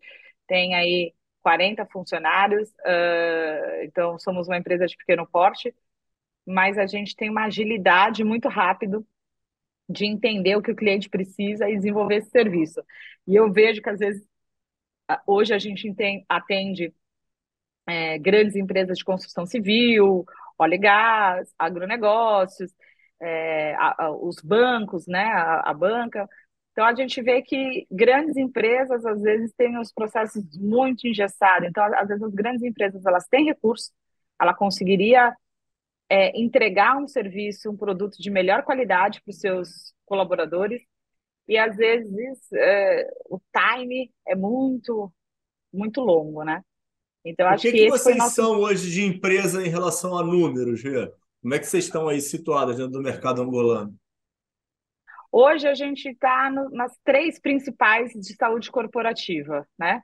[0.47, 5.73] tem aí 40 funcionários, uh, então somos uma empresa de pequeno porte,
[6.45, 9.05] mas a gente tem uma agilidade muito rápido
[9.89, 12.81] de entender o que o cliente precisa e desenvolver esse serviço.
[13.27, 14.27] E eu vejo que às vezes
[15.25, 15.91] hoje a gente
[16.29, 16.93] atende
[17.87, 20.25] é, grandes empresas de construção civil,
[20.57, 22.71] óleo e gás, agronegócios,
[23.21, 26.29] é, a, a, os bancos, né, a, a banca,
[26.79, 31.67] então, a gente vê que grandes empresas, às vezes, têm os processos muito engessados.
[31.67, 33.91] Então, às vezes, as grandes empresas, elas têm recursos,
[34.39, 35.35] ela conseguiria
[36.09, 40.81] é, entregar um serviço, um produto de melhor qualidade para os seus colaboradores,
[41.47, 45.11] e, às vezes, é, o time é muito,
[45.73, 46.63] muito longo, né?
[47.25, 48.35] Então, acho que, que, que vocês nosso...
[48.35, 51.11] são hoje de empresa em relação a números, Rê?
[51.41, 53.95] Como é que vocês estão aí situadas dentro do mercado angolano?
[55.31, 60.01] Hoje a gente está nas três principais de saúde corporativa, né?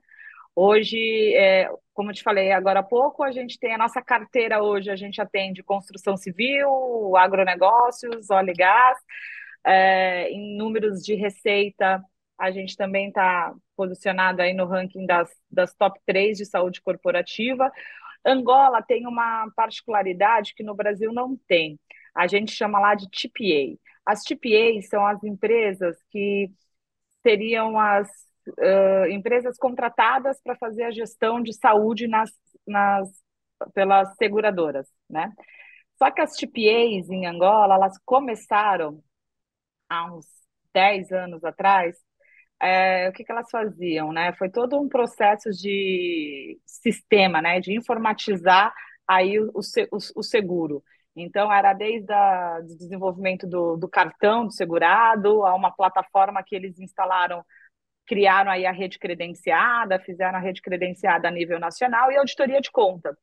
[0.56, 4.62] Hoje, é, como eu te falei agora há pouco, a gente tem a nossa carteira
[4.62, 9.00] hoje, a gente atende construção civil, agronegócios, óleo e gás.
[9.66, 12.04] É, em números de receita,
[12.38, 17.72] a gente também está posicionado aí no ranking das, das top 3 de saúde corporativa.
[18.26, 21.80] Angola tem uma particularidade que no Brasil não tem.
[22.14, 23.80] A gente chama lá de TPA.
[24.06, 26.52] As TPAs são as empresas que
[27.24, 28.10] seriam as
[28.48, 32.32] uh, empresas contratadas para fazer a gestão de saúde nas,
[32.68, 33.10] nas,
[33.74, 35.32] pelas seguradoras, né?
[35.98, 39.02] Só que as TPAs em Angola, elas começaram
[39.90, 40.26] há uns
[40.74, 41.96] 10 anos atrás,
[42.62, 44.34] é, o que, que elas faziam, né?
[44.34, 47.60] Foi todo um processo de sistema, né?
[47.60, 48.74] De informatizar
[49.08, 50.84] aí o, o, o seguro.
[51.16, 56.78] Então, era desde o desenvolvimento do, do, cartão do segurado, a uma plataforma que eles
[56.80, 57.44] instalaram,
[58.06, 62.72] criaram aí a rede credenciada, fizeram a rede credenciada a nível nacional e auditoria de
[62.72, 63.18] conta.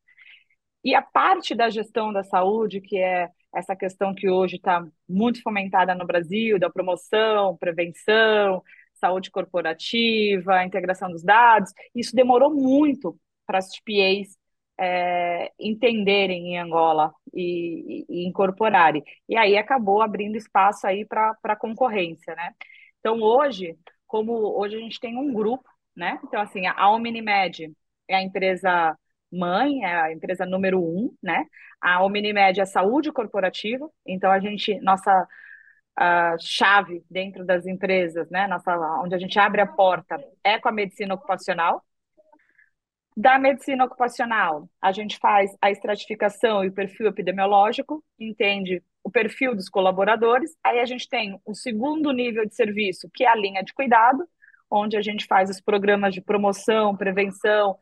[0.83, 5.41] E a parte da gestão da saúde, que é essa questão que hoje está muito
[5.41, 8.61] fomentada no Brasil, da promoção, prevenção,
[8.93, 14.37] saúde corporativa, integração dos dados, isso demorou muito para as TPAs
[14.77, 19.03] é, entenderem em Angola e, e, incorporarem.
[19.29, 22.51] E aí acabou abrindo espaço aí para a concorrência, né?
[22.99, 23.77] Então hoje,
[24.13, 26.19] como hoje a gente tem um grupo, né?
[26.23, 27.73] Então assim, a Omnimed
[28.07, 28.95] é a empresa
[29.31, 31.47] mãe, é a empresa número um, né?
[31.81, 35.27] A Omnimed é saúde corporativa, então a gente, nossa
[35.95, 38.45] a chave dentro das empresas, né?
[38.47, 41.83] Nossa, onde a gente abre a porta é com a medicina ocupacional,
[43.17, 49.55] da medicina ocupacional, a gente faz a estratificação e o perfil epidemiológico, entende o perfil
[49.55, 50.55] dos colaboradores.
[50.63, 54.27] Aí a gente tem o segundo nível de serviço, que é a linha de cuidado,
[54.69, 57.77] onde a gente faz os programas de promoção, prevenção,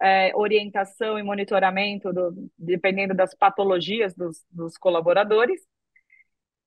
[0.00, 5.60] é, orientação e monitoramento, do, dependendo das patologias dos, dos colaboradores.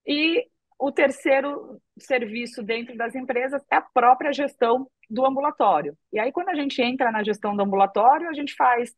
[0.05, 0.45] E
[0.79, 5.95] o terceiro serviço dentro das empresas é a própria gestão do ambulatório.
[6.11, 8.93] E aí, quando a gente entra na gestão do ambulatório, a gente faz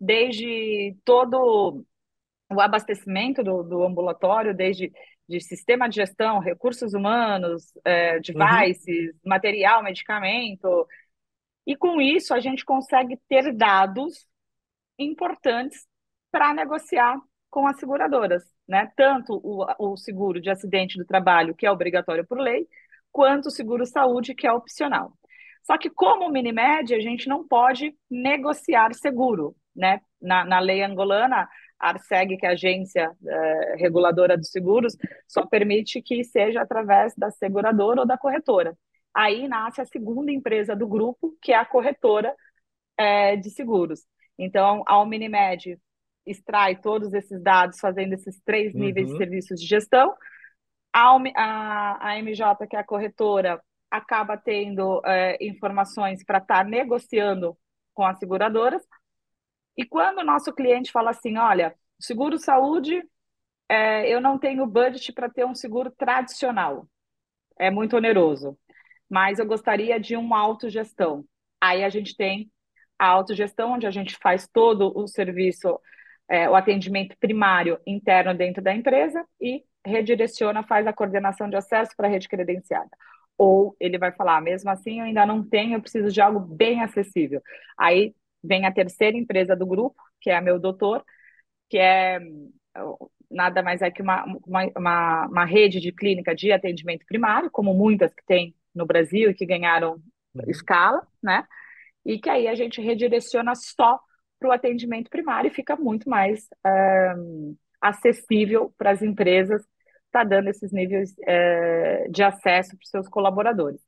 [0.00, 1.84] desde todo
[2.54, 4.92] o abastecimento do, do ambulatório, desde
[5.28, 9.20] de sistema de gestão, recursos humanos, é, devices, uhum.
[9.24, 10.86] material, medicamento.
[11.66, 14.26] E com isso a gente consegue ter dados
[14.98, 15.86] importantes
[16.30, 17.18] para negociar
[17.50, 18.92] com as seguradoras, né?
[18.96, 22.66] Tanto o, o seguro de acidente do trabalho, que é obrigatório por lei,
[23.12, 25.12] quanto o seguro saúde, que é opcional.
[25.62, 30.00] Só que, como Minimed, a gente não pode negociar seguro, né?
[30.20, 35.46] Na, na lei angolana, a Arseg, que é a agência é, reguladora dos seguros, só
[35.46, 38.76] permite que seja através da seguradora ou da corretora.
[39.14, 42.34] Aí nasce a segunda empresa do grupo, que é a corretora
[42.96, 44.04] é, de seguros.
[44.38, 45.78] Então, a Minimed
[46.26, 48.80] extrai todos esses dados fazendo esses três uhum.
[48.80, 50.14] níveis de serviços de gestão.
[50.92, 53.60] A, a, a MJ, que é a corretora,
[53.90, 57.56] acaba tendo é, informações para estar tá negociando
[57.92, 58.82] com as seguradoras.
[59.76, 63.02] E quando o nosso cliente fala assim, olha, seguro saúde,
[63.68, 66.88] é, eu não tenho budget para ter um seguro tradicional,
[67.58, 68.58] é muito oneroso,
[69.08, 71.24] mas eu gostaria de uma autogestão.
[71.60, 72.50] Aí a gente tem
[72.98, 75.78] a autogestão, onde a gente faz todo o serviço,
[76.28, 81.92] é, o atendimento primário interno dentro da empresa e redireciona, faz a coordenação de acesso
[81.96, 82.90] para a rede credenciada.
[83.36, 86.82] Ou ele vai falar, mesmo assim, eu ainda não tenho, eu preciso de algo bem
[86.82, 87.42] acessível.
[87.76, 91.04] Aí vem a terceira empresa do grupo, que é a Meu Doutor,
[91.68, 92.20] que é
[93.30, 97.74] nada mais é que uma, uma, uma, uma rede de clínica de atendimento primário, como
[97.74, 99.94] muitas que tem no Brasil e que ganharam
[100.34, 100.42] uhum.
[100.48, 101.44] escala, né?
[102.04, 103.98] e que aí a gente redireciona só
[104.38, 106.46] para o atendimento primário e fica muito mais
[107.16, 109.62] um, acessível para as empresas,
[110.06, 113.80] está dando esses níveis uh, de acesso para os seus colaboradores.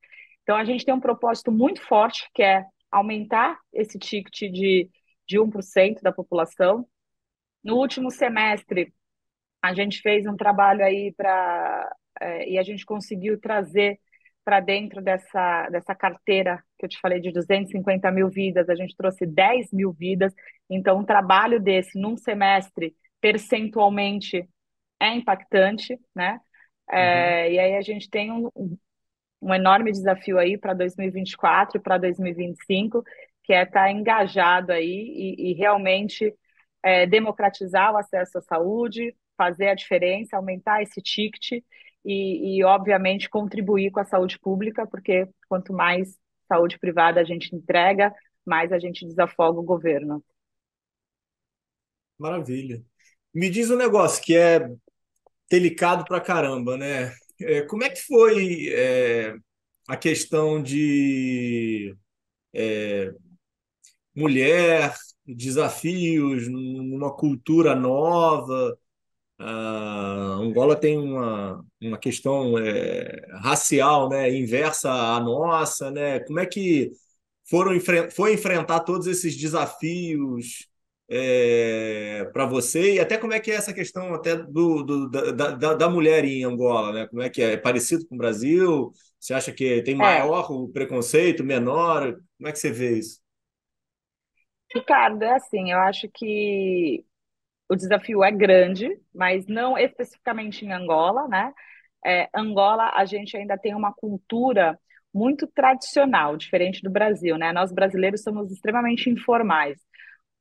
[0.43, 2.65] Então, a gente tem um propósito muito forte, que é
[2.97, 4.91] aumentar esse ticket de,
[5.27, 6.87] de 1% da população.
[7.63, 8.93] No último semestre,
[9.63, 11.97] a gente fez um trabalho aí para.
[12.23, 14.01] Uh, e a gente conseguiu trazer
[14.43, 18.97] para dentro dessa, dessa carteira que eu te falei de 250 mil vidas, a gente
[18.97, 20.33] trouxe 10 mil vidas.
[20.71, 24.49] Então, um trabalho desse num semestre, percentualmente,
[25.01, 26.41] é impactante, né?
[26.89, 27.53] É, uhum.
[27.53, 28.49] E aí a gente tem um,
[29.47, 33.05] um enorme desafio aí para 2024 e para 2025,
[33.45, 36.35] que é estar tá engajado aí e, e realmente
[36.83, 41.63] é, democratizar o acesso à saúde, fazer a diferença, aumentar esse ticket
[42.05, 47.55] e, e, obviamente, contribuir com a saúde pública, porque quanto mais saúde privada a gente
[47.55, 48.13] entrega,
[48.45, 50.25] mais a gente desafoga o governo.
[52.19, 52.83] Maravilha.
[53.33, 54.69] Me diz um negócio que é
[55.49, 57.13] delicado para caramba, né?
[57.41, 59.35] É, como é que foi é,
[59.89, 61.95] a questão de
[62.55, 63.13] é,
[64.15, 64.95] mulher,
[65.27, 68.79] desafios numa cultura nova?
[69.39, 75.91] A Angola tem uma, uma questão é, racial né, inversa à nossa.
[75.91, 76.21] Né?
[76.21, 76.93] Como é que
[77.49, 77.79] foram
[78.11, 80.67] foi enfrentar todos esses desafios
[81.09, 82.95] é, para você?
[82.95, 86.25] E até como é que é essa questão até do, do da, da, da, mulher
[86.25, 86.93] em Angola?
[86.93, 87.07] Né?
[87.07, 87.53] Como é que é?
[87.53, 88.93] É parecido com o Brasil?
[89.19, 89.99] Você acha que tem é.
[89.99, 90.53] maior é.
[90.53, 92.17] o preconceito, menor?
[92.37, 93.21] Como é que você vê isso?
[94.75, 97.05] Ricardo, é assim, eu acho que
[97.69, 101.53] o desafio é grande, mas não especificamente em Angola, né?
[102.05, 104.79] É, Angola, a gente ainda tem uma cultura
[105.13, 107.53] muito tradicional, diferente do Brasil, né?
[107.53, 109.81] Nós brasileiros somos extremamente informais.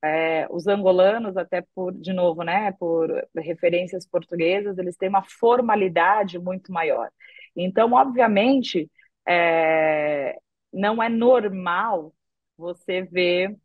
[0.03, 6.37] É, os angolanos, até por, de novo, né, por referências portuguesas, eles têm uma formalidade
[6.39, 7.09] muito maior.
[7.55, 8.89] Então, obviamente,
[9.27, 10.37] é,
[10.71, 12.13] não é normal
[12.57, 13.55] você ver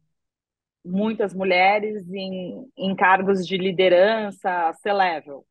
[0.84, 5.46] muitas mulheres em, em cargos de liderança C-level.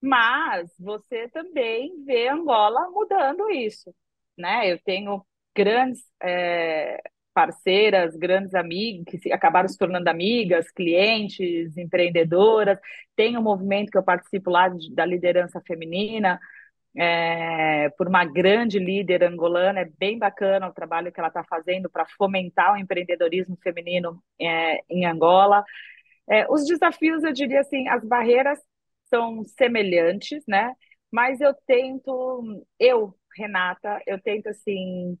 [0.00, 3.94] Mas você também vê Angola mudando isso,
[4.36, 4.70] né?
[4.72, 7.00] Eu tenho grandes é,
[7.32, 12.78] parceiras, grandes amigas que se, acabaram se tornando amigas, clientes, empreendedoras.
[13.16, 16.40] Tem um movimento que eu participo lá de, da liderança feminina,
[16.96, 19.80] é, por uma grande líder angolana.
[19.80, 24.80] É bem bacana o trabalho que ela está fazendo para fomentar o empreendedorismo feminino é,
[24.88, 25.64] em Angola.
[26.28, 28.58] É, os desafios, eu diria assim, as barreiras
[29.08, 30.72] são semelhantes, né?
[31.10, 35.18] Mas eu tento, eu, Renata, eu tento assim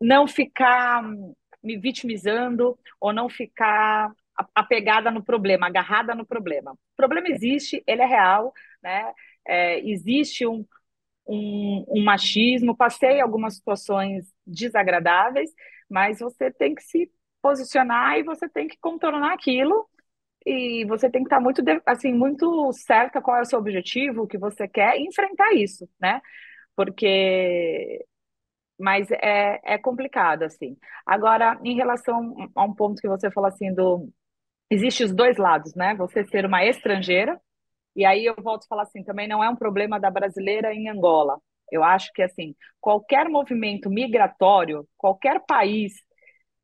[0.00, 1.02] não ficar
[1.62, 4.12] me vitimizando ou não ficar
[4.54, 6.72] apegada no problema, agarrada no problema.
[6.72, 8.52] O problema existe, ele é real,
[8.82, 9.12] né?
[9.46, 10.64] é, existe um,
[11.26, 15.50] um, um machismo, passei algumas situações desagradáveis,
[15.88, 17.10] mas você tem que se
[17.40, 19.88] posicionar e você tem que contornar aquilo
[20.46, 24.26] e você tem que estar muito assim muito certa qual é o seu objetivo, o
[24.26, 26.20] que você quer e enfrentar isso, né?
[26.76, 28.04] Porque
[28.78, 30.76] mas é, é complicado assim.
[31.06, 34.08] Agora, em relação a um ponto que você falou assim do
[34.70, 35.94] existe os dois lados, né?
[35.96, 37.40] Você ser uma estrangeira
[37.94, 40.88] e aí eu volto a falar assim, também não é um problema da brasileira em
[40.88, 41.38] Angola.
[41.70, 45.92] Eu acho que assim, qualquer movimento migratório, qualquer país,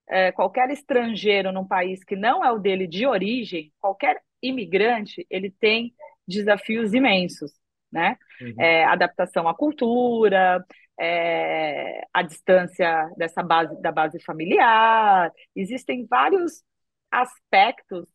[0.09, 5.51] é, qualquer estrangeiro num país que não é o dele de origem, qualquer imigrante, ele
[5.51, 5.95] tem
[6.27, 7.53] desafios imensos,
[7.91, 8.17] né?
[8.41, 8.55] Uhum.
[8.61, 10.65] É, adaptação à cultura,
[10.99, 16.63] é, a distância dessa base da base familiar, existem vários
[17.11, 18.07] aspectos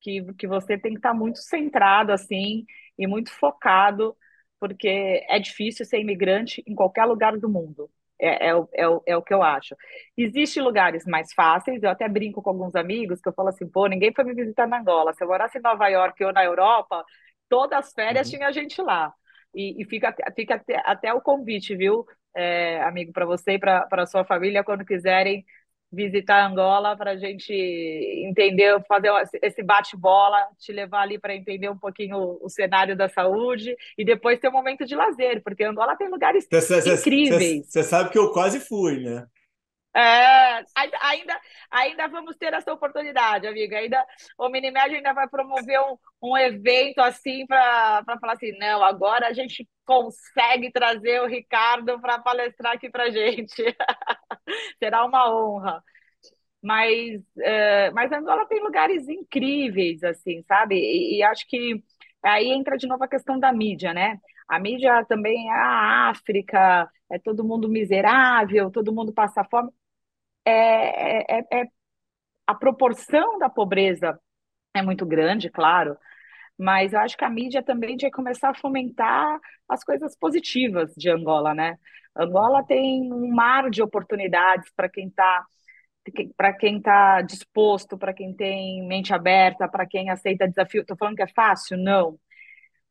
[0.00, 2.64] que, que você tem que estar muito centrado assim
[2.98, 4.16] e muito focado,
[4.60, 7.90] porque é difícil ser imigrante em qualquer lugar do mundo.
[8.18, 9.76] É, é, é, é, o que eu acho.
[10.16, 13.86] Existem lugares mais fáceis, eu até brinco com alguns amigos que eu falo assim, pô,
[13.86, 15.12] ninguém foi me visitar na Angola.
[15.12, 17.04] Se eu morasse em Nova York ou na Europa,
[17.48, 18.38] todas as férias uhum.
[18.38, 19.12] tinha gente lá.
[19.54, 22.06] E, e fica, fica até, até, o convite, viu,
[22.36, 25.44] é, amigo, para você e para a sua família, quando quiserem
[25.90, 29.10] visitar Angola para a gente entender, fazer
[29.42, 34.04] esse bate-bola, te levar ali para entender um pouquinho o, o, cenário da saúde e
[34.04, 36.46] depois ter um momento de lazer, porque Angola tem lugares
[36.82, 37.66] cê, incríveis.
[37.66, 39.26] Você sabe que eu quase fui, né?
[39.96, 40.62] É,
[41.00, 41.40] ainda,
[41.70, 43.78] ainda vamos ter essa oportunidade, amiga.
[43.78, 44.04] Ainda
[44.36, 49.32] o Minimed ainda vai promover um, um evento assim para falar assim, não, agora a
[49.32, 53.62] gente consegue trazer o Ricardo para palestrar aqui para gente.
[54.78, 55.82] Será uma honra.
[56.62, 60.76] Mas, uh, mas Angola tem lugares incríveis, assim, sabe?
[60.76, 61.82] E, e, acho que
[62.22, 64.18] aí entra de novo a questão da mídia, né?
[64.48, 69.70] A mídia também é a África, é todo mundo miserável, todo mundo passa fome.
[70.46, 71.64] É, é, é, é
[72.46, 74.18] a proporção da pobreza
[74.74, 75.96] é muito grande, claro,
[76.58, 79.38] mas eu acho que a mídia também tinha que começar a fomentar
[79.68, 81.76] as coisas positivas de Angola, né?
[82.16, 85.44] Angola tem um mar de oportunidades para quem está
[86.36, 90.82] para quem está disposto, para quem tem mente aberta, para quem aceita desafio.
[90.82, 91.76] Estou falando que é fácil?
[91.76, 92.18] Não.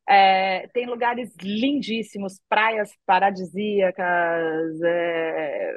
[0.07, 5.73] É, tem lugares lindíssimos, praias paradisíacas, é,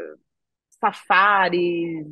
[0.80, 2.06] safaris,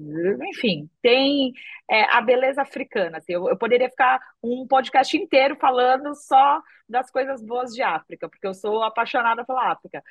[0.48, 1.52] enfim, tem
[1.90, 3.18] é, a beleza africana.
[3.18, 8.28] Assim, eu, eu, poderia ficar um podcast inteiro falando só das coisas boas de África,
[8.28, 10.02] porque eu sou apaixonada pela África.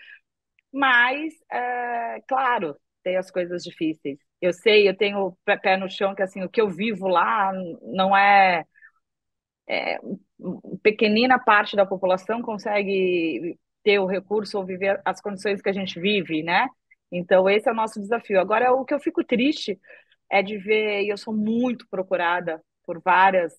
[0.72, 4.20] Mas, é, claro, tem as coisas difíceis.
[4.41, 8.16] Eu sei, eu tenho pé no chão que assim o que eu vivo lá não
[8.16, 8.66] é,
[9.68, 9.99] é
[10.84, 15.99] pequenina parte da população consegue ter o recurso ou viver as condições que a gente
[15.99, 16.68] vive, né?
[17.18, 18.39] Então, esse é o nosso desafio.
[18.39, 19.80] Agora, o que eu fico triste
[20.30, 23.53] é de ver, e eu sou muito procurada por várias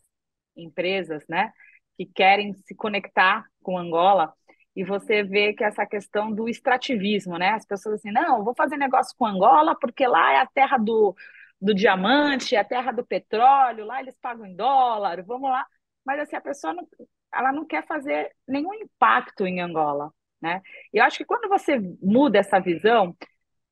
[0.57, 1.53] empresas, né,
[1.97, 4.33] que querem se conectar com Angola,
[4.75, 7.53] e você vê que essa questão do extrativismo, né?
[7.53, 11.17] As pessoas assim, não, vou fazer negócio com Angola porque lá é a terra do,
[11.59, 15.67] do diamante, é a terra do petróleo, lá eles pagam em dólar, vamos lá.
[16.05, 16.87] Mas assim, a pessoa não,
[17.35, 20.61] ela não quer fazer nenhum impacto em Angola, né?
[20.93, 23.17] E eu acho que quando você muda essa visão,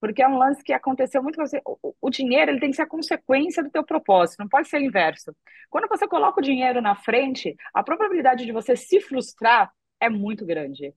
[0.05, 1.62] porque é um lance que aconteceu muito com você.
[1.64, 4.76] O, o, dinheiro ele tem que ser a consequência do teu propósito, não pode ser
[4.76, 5.34] o inverso.
[5.70, 10.44] Quando você coloca o dinheiro na frente, a probabilidade de você se frustrar é muito
[10.44, 10.94] grande.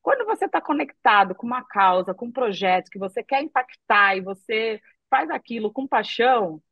[0.00, 4.20] Quando você está conectado com uma causa, com um projeto que você quer impactar e
[4.20, 4.80] você
[5.10, 6.62] faz aquilo com paixão,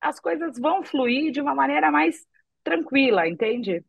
[0.00, 2.26] as coisas vão fluir de uma maneira mais
[2.64, 3.84] tranquila, entende?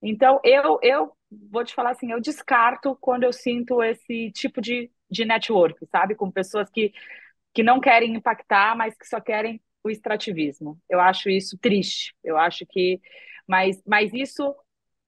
[0.00, 1.12] Então, eu, eu
[1.50, 6.14] vou te falar assim, eu descarto quando eu sinto esse tipo de de network, sabe?
[6.14, 6.92] Com pessoas que,
[7.54, 10.78] que não querem impactar, mas que só querem o extrativismo.
[10.88, 12.14] Eu acho isso triste.
[12.22, 13.00] Eu acho que.
[13.46, 14.54] Mas, mas isso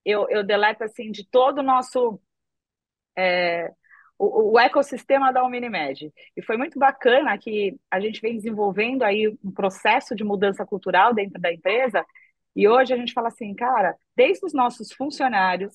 [0.05, 2.19] eu, eu deleto assim de todo o nosso.
[3.17, 3.71] É,
[4.17, 6.11] o, o, ecossistema da Omnimed.
[6.35, 11.13] E foi muito bacana que a gente vem desenvolvendo aí um processo de mudança cultural
[11.13, 12.05] dentro da empresa.
[12.55, 15.73] E hoje a gente fala assim, cara, desde os nossos funcionários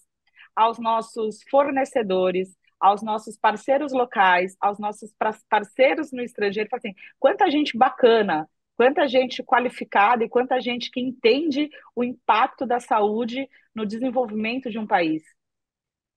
[0.54, 5.10] aos nossos fornecedores, aos nossos parceiros locais, aos nossos
[5.48, 11.70] parceiros no estrangeiro, assim, quanta gente bacana, quanta gente qualificada e quanta gente que entende
[11.96, 15.22] o impacto da saúde no desenvolvimento de um país.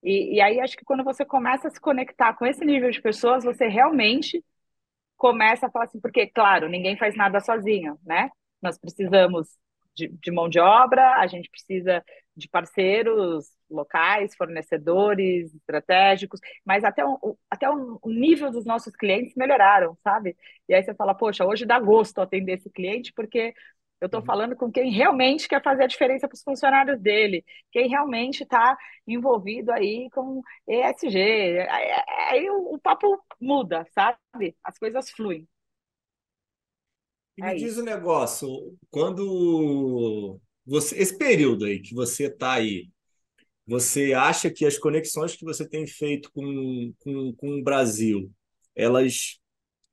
[0.03, 3.01] E, e, aí acho que quando você começa a se conectar com esse nível de
[3.01, 4.43] pessoas, você realmente
[5.15, 8.30] começa a falar assim, porque, claro, ninguém faz nada sozinho, né?
[8.61, 9.47] Nós precisamos
[9.95, 12.03] de, de mão de obra, a gente precisa
[12.38, 19.97] de parceiros locais, fornecedores estratégicos, mas até o, até o nível dos nossos clientes melhoraram,
[20.03, 20.38] sabe?
[20.69, 23.55] E aí você fala, poxa, hoje dá gosto atender esse cliente, porque
[23.99, 24.25] eu estou uhum.
[24.25, 28.77] falando com quem realmente quer fazer a diferença para os funcionários dele, quem realmente está
[29.07, 31.67] envolvido aí com ESG.
[32.29, 34.55] Aí o, o, papo muda, sabe?
[34.63, 35.47] As coisas fluem.
[37.35, 38.47] E me é diz o um negócio,
[38.91, 42.89] quando você, esse período aí que você está aí,
[43.65, 48.32] você acha que as conexões que você tem feito com, com, com o Brasil,
[48.76, 49.39] elas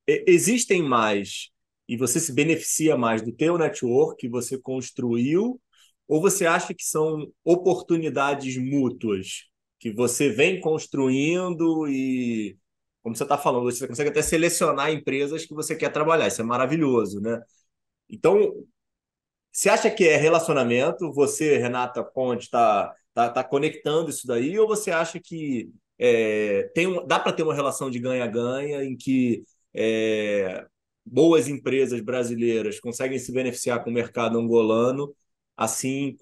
[0.06, 1.50] existem mais
[1.88, 5.60] e você se beneficia mais do teu network que você construiu
[6.06, 9.44] ou você acha que são oportunidades mútuas
[9.78, 12.56] que você vem construindo e
[13.02, 16.26] como você está falando, você consegue até selecionar empresas que você quer trabalhar.
[16.28, 17.38] Isso é maravilhoso, né?
[18.08, 18.52] Então,
[19.54, 21.12] você acha que é relacionamento?
[21.12, 24.58] Você, Renata Ponte, está tá, tá conectando isso daí?
[24.58, 29.44] Ou você acha que é, tem, dá para ter uma relação de ganha-ganha em que
[29.72, 30.66] é,
[31.06, 35.14] boas empresas brasileiras conseguem se beneficiar com o mercado angolano,
[35.56, 36.16] assim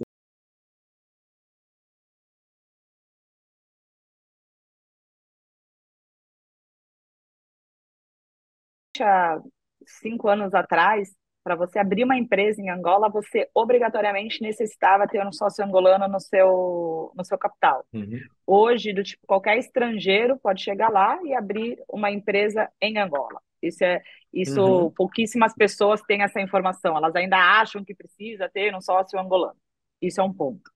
[9.01, 9.41] há
[9.87, 11.11] cinco anos atrás,
[11.43, 16.20] para você abrir uma empresa em Angola, você obrigatoriamente necessitava ter um sócio angolano no
[16.20, 17.84] seu, no seu capital.
[17.93, 18.20] Uhum.
[18.47, 23.40] Hoje, do tipo, qualquer estrangeiro pode chegar lá e abrir uma empresa em Angola.
[23.61, 24.90] Isso é isso uhum.
[24.90, 26.97] pouquíssimas pessoas têm essa informação.
[26.97, 29.59] Elas ainda acham que precisa ter um sócio angolano.
[30.01, 30.70] Isso é um ponto.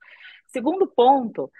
[0.46, 1.50] Segundo ponto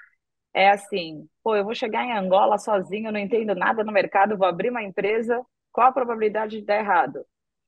[0.52, 4.46] é assim, pô, eu vou chegar em Angola sozinho, não entendo nada no mercado, vou
[4.46, 5.42] abrir uma empresa,
[5.72, 7.24] qual a probabilidade de dar errado?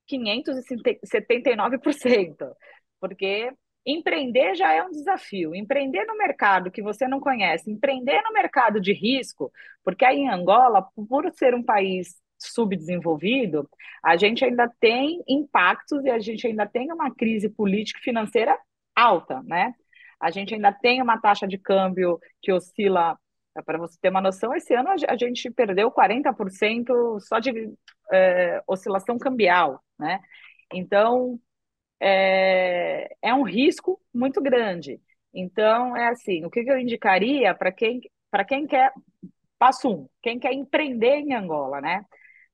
[0.08, 2.54] 579%,
[3.00, 3.52] porque
[3.86, 5.54] empreender já é um desafio.
[5.54, 9.50] Empreender no mercado que você não conhece, empreender no mercado de risco,
[9.84, 13.68] porque aí em Angola, por ser um país subdesenvolvido,
[14.02, 18.56] a gente ainda tem impactos e a gente ainda tem uma crise política financeira
[18.94, 19.74] alta, né?
[20.20, 23.18] A gente ainda tem uma taxa de câmbio que oscila,
[23.64, 27.72] para você ter uma noção, esse ano a gente perdeu 40% só de
[28.12, 30.20] é, oscilação cambial, né?
[30.72, 31.40] Então,
[32.00, 35.00] é, é um risco muito grande.
[35.32, 38.92] Então, é assim, o que eu indicaria para quem, para quem quer,
[39.58, 42.04] passo um, quem quer empreender em Angola, né?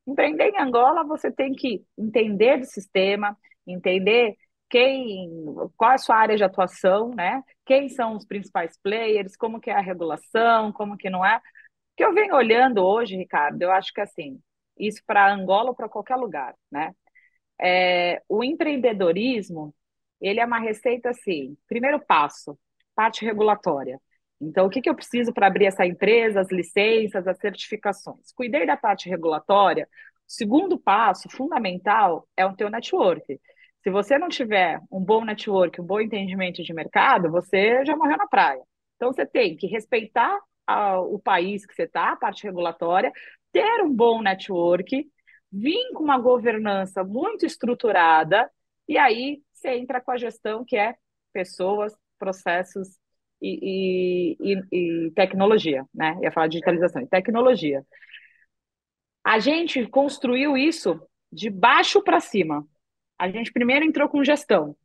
[0.07, 3.36] Empreender em Angola, você tem que entender do sistema,
[3.66, 4.36] entender
[4.68, 5.30] quem,
[5.76, 7.42] qual é a sua área de atuação, né?
[7.64, 11.36] Quem são os principais players, como que é a regulação, como que não é.
[11.38, 11.40] O
[11.97, 14.40] que eu venho olhando hoje, Ricardo, eu acho que assim,
[14.78, 16.92] isso para Angola ou para qualquer lugar, né?
[17.61, 19.74] É, o empreendedorismo,
[20.20, 22.59] ele é uma receita assim, primeiro passo,
[22.94, 24.00] parte regulatória.
[24.40, 28.32] Então, o que, que eu preciso para abrir essa empresa, as licenças, as certificações?
[28.34, 29.88] Cuidei da parte regulatória.
[30.26, 33.40] Segundo passo, fundamental, é o teu network.
[33.82, 38.16] Se você não tiver um bom network, um bom entendimento de mercado, você já morreu
[38.16, 38.61] na praia.
[38.96, 43.12] Então, você tem que respeitar a, o país que você está, a parte regulatória,
[43.52, 45.07] ter um bom network,
[45.55, 48.50] vir com uma governança muito estruturada,
[48.88, 50.94] e aí você entra com a gestão que é
[51.32, 52.98] pessoas, processos
[53.40, 56.18] e, e, e, e tecnologia, né?
[56.22, 57.84] Ia falar digitalização e tecnologia.
[59.22, 61.00] A gente construiu isso
[61.32, 62.66] de baixo para cima.
[63.18, 64.76] A gente primeiro entrou com gestão.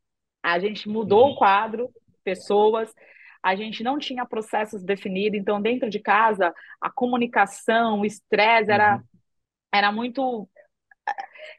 [0.42, 1.34] A gente mudou uhum.
[1.34, 1.90] o quadro,
[2.24, 2.94] pessoas,
[3.42, 8.98] a gente não tinha processos definidos, então dentro de casa a comunicação, o estresse era,
[8.98, 9.04] uhum.
[9.74, 10.50] era muito.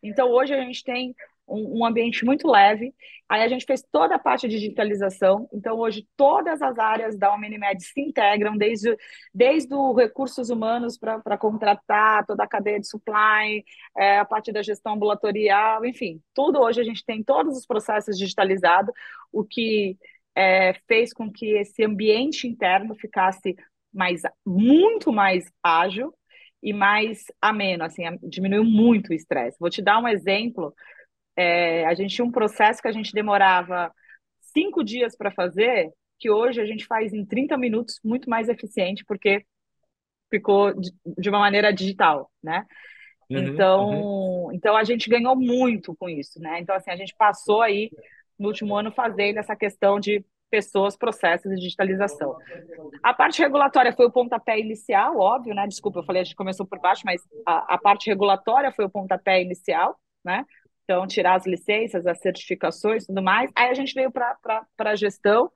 [0.03, 1.15] Então hoje a gente tem
[1.51, 2.95] um, um, ambiente muito leve.
[3.29, 5.49] Aí a gente fez toda a parte de digitalização.
[5.53, 8.97] Então, hoje, todas as áreas da Omnimed se integram, desde,
[9.35, 13.65] desde os recursos humanos para contratar, toda a cadeia de supply,
[13.97, 18.17] é, a parte da gestão ambulatorial, enfim, tudo hoje a gente tem todos os processos
[18.17, 18.95] digitalizados,
[19.33, 19.99] o que
[20.35, 23.57] é, fez com que esse ambiente interno ficasse
[23.93, 26.15] mais, muito mais ágil
[26.63, 29.59] e mais ameno, assim, diminuiu muito o estresse.
[29.59, 30.75] Vou te dar um exemplo
[31.37, 33.91] é, a gente tinha um processo que a gente demorava
[34.41, 39.05] cinco dias para fazer, que hoje a gente faz em 30 minutos, muito mais eficiente,
[39.07, 39.45] porque
[40.29, 42.67] ficou de, de uma maneira digital, né?
[43.31, 44.53] Uhum, então, uhum.
[44.53, 46.61] então a gente ganhou muito com isso, né?
[46.61, 47.91] Então, assim, a gente passou aí
[48.39, 52.37] no último ano fazendo essa questão de pessoas, processos e digitalização.
[53.03, 55.67] A parte regulatória foi o pontapé inicial, óbvio, né?
[55.67, 58.91] Desculpa, eu falei, a gente começou por baixo, mas a, a parte regulatória foi o
[58.91, 60.45] pontapé inicial, né?
[60.85, 63.51] Então, tirar as licenças, as certificações tudo mais.
[63.55, 65.51] Aí a gente veio para a gestão,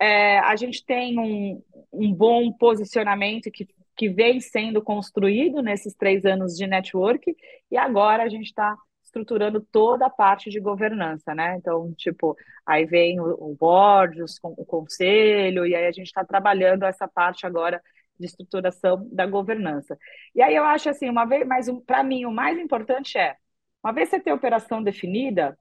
[0.00, 1.62] é, a gente tem um,
[1.92, 7.34] um bom posicionamento que, que vem sendo construído nesses três anos de network,
[7.70, 8.76] e agora a gente está
[9.06, 11.56] estruturando toda a parte de governança, né?
[11.56, 12.36] Então, tipo,
[12.66, 17.06] aí vem o, o board, os, o conselho, e aí a gente está trabalhando essa
[17.08, 17.80] parte agora
[18.18, 19.96] de estruturação da governança.
[20.34, 23.36] E aí eu acho assim, uma vez, mas um, para mim o mais importante é,
[23.82, 25.56] uma vez você tem a operação definida,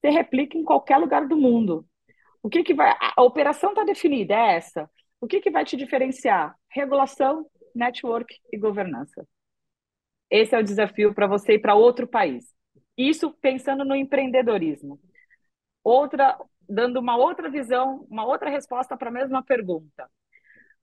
[0.00, 1.86] você replica em qualquer lugar do mundo.
[2.42, 2.94] O que que vai?
[3.16, 4.90] A operação está definida, é essa.
[5.20, 6.54] O que que vai te diferenciar?
[6.68, 9.26] Regulação, network e governança.
[10.30, 12.44] Esse é o desafio para você ir para outro país.
[13.08, 15.00] Isso pensando no empreendedorismo.
[15.82, 16.38] Outra,
[16.68, 20.10] dando uma outra visão, uma outra resposta para a mesma pergunta.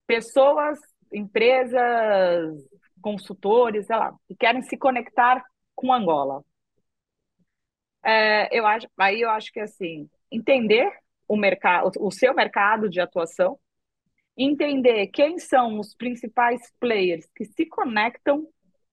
[0.07, 0.79] Pessoas,
[1.13, 2.55] empresas,
[3.01, 5.43] consultores, sei lá, que querem se conectar
[5.75, 6.43] com Angola.
[8.03, 10.91] É, eu acho, aí eu acho que assim, entender
[11.27, 13.59] o mercado, o seu mercado de atuação,
[14.35, 18.47] entender quem são os principais players que se conectam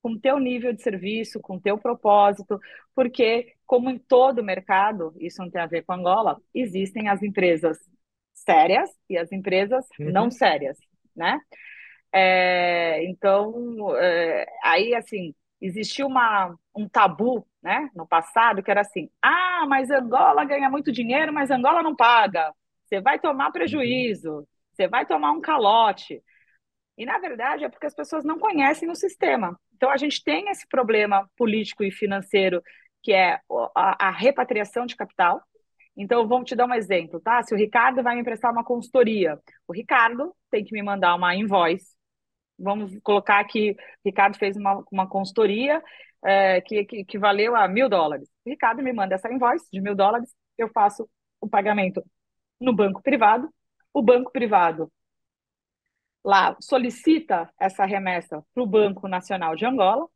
[0.04, 2.60] com o teu nível de serviço, com o teu propósito,
[2.94, 7.78] porque, como em todo mercado, isso não tem a ver com Angola, existem as empresas
[8.34, 10.10] sérias e as empresas uhum.
[10.10, 10.76] não sérias,
[11.16, 11.40] né?
[12.12, 19.08] É, então, é, aí, assim, existiu uma, um tabu né, no passado, que era assim:
[19.22, 22.52] ah, mas Angola ganha muito dinheiro, mas Angola não paga.
[22.84, 26.22] Você vai tomar prejuízo, você vai tomar um calote.
[26.98, 29.58] E, na verdade, é porque as pessoas não conhecem o sistema.
[29.74, 32.62] Então, a gente tem esse problema político e financeiro,
[33.02, 33.40] que é
[33.74, 35.42] a, a repatriação de capital.
[35.96, 37.42] Então, vamos te dar um exemplo, tá?
[37.42, 41.34] Se o Ricardo vai me emprestar uma consultoria, o Ricardo tem que me mandar uma
[41.34, 41.94] invoice.
[42.58, 45.82] Vamos colocar que o Ricardo fez uma, uma consultoria
[46.24, 48.28] é, que, que, que, valeu a mil dólares.
[48.44, 51.08] O Ricardo me manda essa invoice de mil dólares, eu faço
[51.40, 52.02] o pagamento
[52.60, 53.48] no banco privado,
[53.92, 54.90] o banco privado
[56.24, 60.08] lá solicita essa remessa para o Banco Nacional de Angola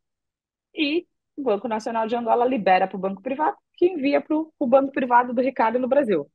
[0.73, 1.05] e
[1.37, 4.91] o Banco Nacional de Angola libera para o banco privado, que envia para o banco
[4.91, 6.29] privado do Ricardo no Brasil.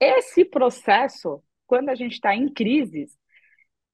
[0.00, 3.16] Esse processo, quando a gente está em crises,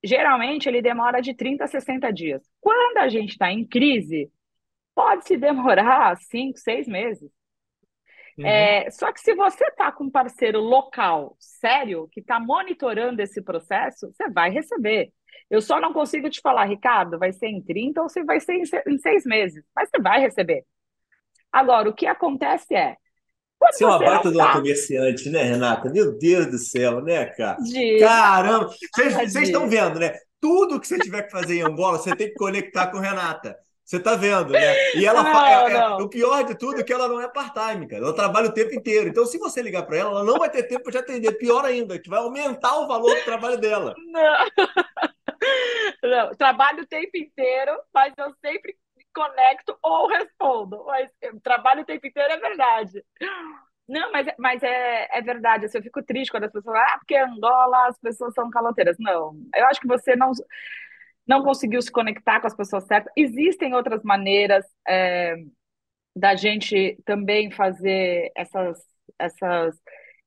[0.03, 2.43] geralmente ele demora de 30 a 60 dias.
[2.61, 4.30] Quando a gente está em crise,
[4.95, 7.30] pode se demorar cinco, seis meses.
[8.39, 8.47] Uhum.
[8.47, 13.43] É, só que se você está com um parceiro local sério que está monitorando esse
[13.43, 15.12] processo, você vai receber.
[15.55, 18.55] Eu só não consigo te falar, Ricardo, vai ser em 30 ou se vai ser
[18.88, 20.64] em seis meses, mas você vai receber.
[21.52, 22.96] Agora, o que acontece é.
[23.62, 25.88] Você é uma baita de uma comerciante, né, Renata?
[25.90, 27.57] Meu Deus do céu, né, cara?
[27.61, 28.00] De...
[28.00, 28.68] Caramba!
[28.96, 30.18] Vocês estão vendo, né?
[30.40, 33.57] Tudo que você tiver que fazer em Angola, você tem que conectar com Renata.
[33.84, 34.94] Você tá vendo, né?
[34.94, 37.28] E ela não, fala, é, é, o pior de tudo é que ela não é
[37.28, 38.02] part-time, cara.
[38.02, 39.11] Ela trabalha o tempo inteiro.
[39.11, 41.32] Então, se você ligar para ela, ela não vai ter tempo de atender.
[41.32, 43.94] Pior ainda, que vai aumentar o valor do trabalho dela.
[44.07, 44.36] Não.
[46.05, 48.76] Não, trabalho o tempo inteiro, mas eu sempre
[49.14, 50.84] conecto ou respondo.
[50.84, 51.11] Mas
[51.42, 53.05] trabalho o tempo inteiro é verdade.
[53.88, 55.66] Não, mas, mas é, é verdade.
[55.66, 58.96] Assim, eu fico triste quando as pessoas falam, ah, porque Angola as pessoas são caloteiras.
[58.98, 60.32] Não, eu acho que você não
[61.26, 63.12] não conseguiu se conectar com as pessoas certas.
[63.16, 65.36] Existem outras maneiras é,
[66.16, 68.78] da gente também fazer essas,
[69.18, 69.76] essas,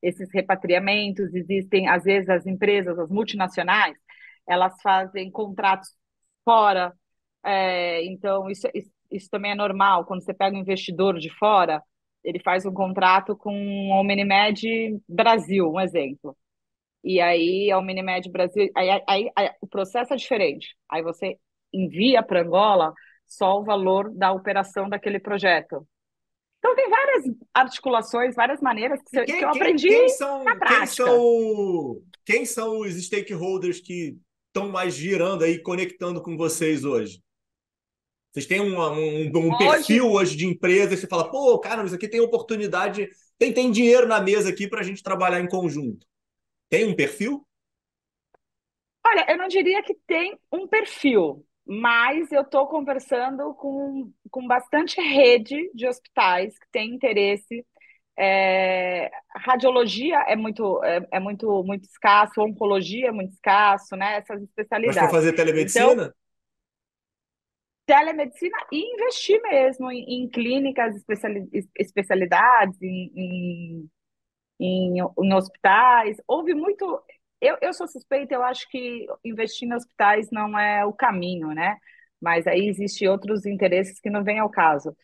[0.02, 1.34] esses repatriamentos.
[1.34, 3.96] Existem, às vezes, as empresas, as multinacionais,
[4.48, 5.90] elas fazem contratos
[6.44, 6.92] fora.
[7.44, 10.04] É, então, isso, isso, isso, também é normal.
[10.06, 11.82] Quando você pega um investidor de fora,
[12.24, 13.52] ele faz um contrato com
[13.90, 16.36] o Minimed Brasil, um exemplo.
[17.04, 18.70] E aí é o Minimed Brasil.
[18.74, 20.76] Aí, aí, aí, o processo é diferente.
[20.90, 21.38] Aí você
[21.72, 22.92] envia para Angola
[23.26, 25.86] só o valor da operação daquele projeto.
[26.58, 27.24] Então tem várias
[27.54, 30.78] articulações, várias maneiras que, quem, que eu aprendi quem, quem são, na prática.
[30.78, 34.18] Quem são, quem são os stakeholders que
[34.58, 37.22] estão mais girando aí, conectando com vocês hoje?
[38.32, 39.58] Vocês têm um, um, um hoje...
[39.58, 43.70] perfil hoje de empresa e você fala, pô, cara, isso aqui tem oportunidade, tem, tem
[43.70, 46.06] dinheiro na mesa aqui para a gente trabalhar em conjunto.
[46.68, 47.46] Tem um perfil?
[49.06, 55.00] Olha, eu não diria que tem um perfil, mas eu estou conversando com, com bastante
[55.00, 57.64] rede de hospitais que tem interesse.
[58.18, 64.16] É, radiologia é muito, é, é, muito, muito escasso, oncologia é muito escasso, né?
[64.16, 64.96] Essas especialidades.
[64.96, 65.92] Mas para fazer telemedicina?
[65.92, 66.12] Então,
[67.86, 70.96] telemedicina e investir mesmo em, em clínicas,
[71.76, 73.90] especialidades, em, em
[74.58, 76.16] em, em hospitais.
[76.26, 77.00] Houve muito.
[77.40, 81.76] Eu, eu sou suspeita, eu acho que investir em hospitais não é o caminho, né?
[82.20, 84.96] Mas aí existem outros interesses que não vêm ao caso.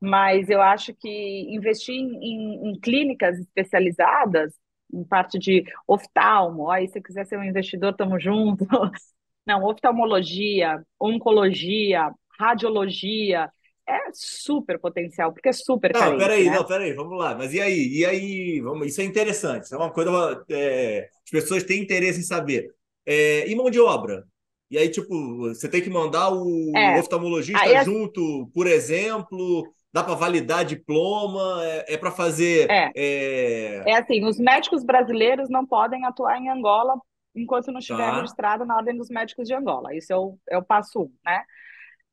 [0.00, 4.54] Mas eu acho que investir em, em clínicas especializadas
[4.92, 8.66] em parte de oftalmo, aí se quiser ser um investidor, estamos juntos.
[9.46, 13.48] Não, oftalmologia, oncologia, radiologia,
[13.88, 16.18] é super potencial, porque é super não, carente.
[16.18, 16.56] Peraí, né?
[16.56, 17.36] não, peraí, vamos lá.
[17.36, 17.86] Mas e aí?
[17.86, 18.60] E aí?
[18.60, 19.64] Vamos, isso é interessante.
[19.64, 20.10] Isso é uma coisa.
[20.50, 22.74] É, as pessoas têm interesse em saber.
[23.06, 24.24] É, e mão de obra?
[24.68, 27.84] E aí, tipo, você tem que mandar o é, oftalmologista é...
[27.84, 29.64] junto, por exemplo.
[29.96, 31.64] Dá para validar diploma?
[31.64, 32.70] É, é para fazer.
[32.70, 32.92] É.
[32.94, 33.90] é.
[33.90, 37.00] é assim: os médicos brasileiros não podem atuar em Angola
[37.34, 38.16] enquanto não estiver tá.
[38.16, 39.94] registrado na Ordem dos Médicos de Angola.
[39.94, 41.42] Isso é o, é o passo um, né?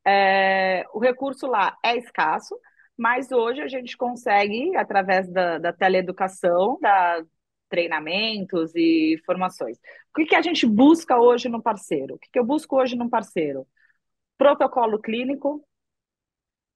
[0.07, 2.57] É, o recurso lá é escasso,
[2.97, 7.21] mas hoje a gente consegue, através da, da teleeducação, da
[7.67, 9.77] treinamentos e formações.
[9.77, 12.15] O que, que a gente busca hoje no parceiro?
[12.15, 13.67] O que, que eu busco hoje no parceiro?
[14.37, 15.61] Protocolo clínico,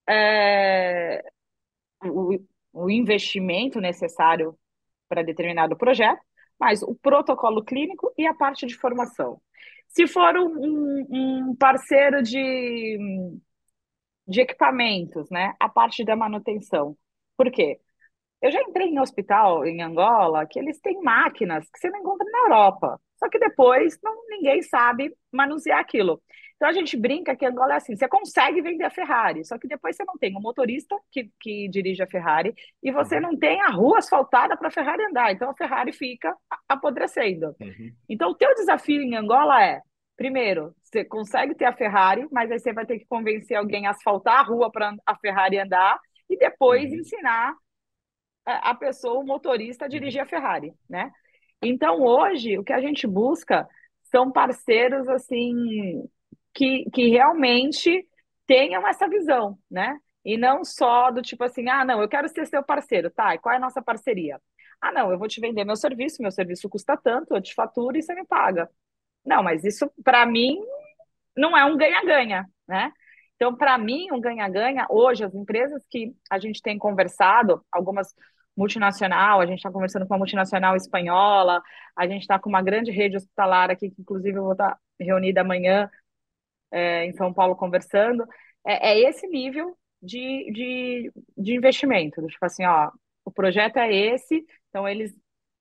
[0.10, 1.24] é,
[2.04, 2.40] o,
[2.74, 4.58] o investimento necessário
[5.10, 6.22] para determinado projeto,
[6.60, 9.42] mas o protocolo clínico e a parte de formação.
[9.90, 12.98] Se for um, um parceiro de,
[14.28, 15.54] de equipamentos, né?
[15.60, 16.98] A parte da manutenção.
[17.38, 17.80] Por quê?
[18.42, 22.28] Eu já entrei em hospital em Angola que eles têm máquinas que você não encontra
[22.30, 23.02] na Europa.
[23.18, 26.22] Só que depois não, ninguém sabe manusear aquilo.
[26.58, 29.68] Então a gente brinca que Angola é assim: você consegue vender a Ferrari, só que
[29.68, 32.54] depois você não tem o um motorista que, que dirige a Ferrari
[32.84, 33.22] e você uhum.
[33.22, 35.32] não tem a rua asfaltada para a Ferrari andar.
[35.32, 36.36] Então a Ferrari fica
[36.68, 37.56] apodrecendo.
[37.62, 37.92] Uhum.
[38.10, 39.82] Então o teu desafio em Angola é
[40.18, 43.92] Primeiro, você consegue ter a Ferrari, mas aí você vai ter que convencer alguém a
[43.92, 46.98] asfaltar a rua para a Ferrari andar e depois uhum.
[46.98, 47.54] ensinar
[48.44, 51.12] a pessoa, o motorista, a dirigir a Ferrari, né?
[51.62, 53.68] Então, hoje, o que a gente busca
[54.04, 56.04] são parceiros, assim,
[56.58, 58.04] que, que realmente
[58.48, 59.96] tenham essa visão, né?
[60.26, 63.36] E não só do tipo assim, ah, não, eu quero ser seu parceiro, tá?
[63.36, 64.42] E qual é a nossa parceria?
[64.82, 67.96] Ah, não, eu vou te vender meu serviço, meu serviço custa tanto, eu te faturo
[67.96, 68.68] e você me paga.
[69.24, 70.58] Não, mas isso, para mim,
[71.36, 72.92] não é um ganha-ganha, né?
[73.36, 78.14] Então, para mim, um ganha-ganha, hoje, as empresas que a gente tem conversado, algumas
[78.58, 81.62] multinacional, a gente está conversando com uma multinacional espanhola,
[81.96, 84.80] a gente está com uma grande rede hospitalar aqui, que inclusive eu vou estar tá
[85.00, 85.88] reunida amanhã
[86.72, 88.24] é, em São Paulo conversando,
[88.66, 92.26] é, é esse nível de, de, de investimento.
[92.28, 92.92] Tipo assim, ó,
[93.26, 95.14] o projeto é esse, então eles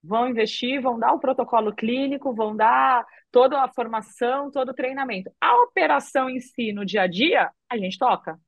[0.03, 5.31] vão investir, vão dar o protocolo clínico, vão dar toda a formação, todo o treinamento.
[5.41, 8.39] A operação em si, no dia a dia, a gente toca.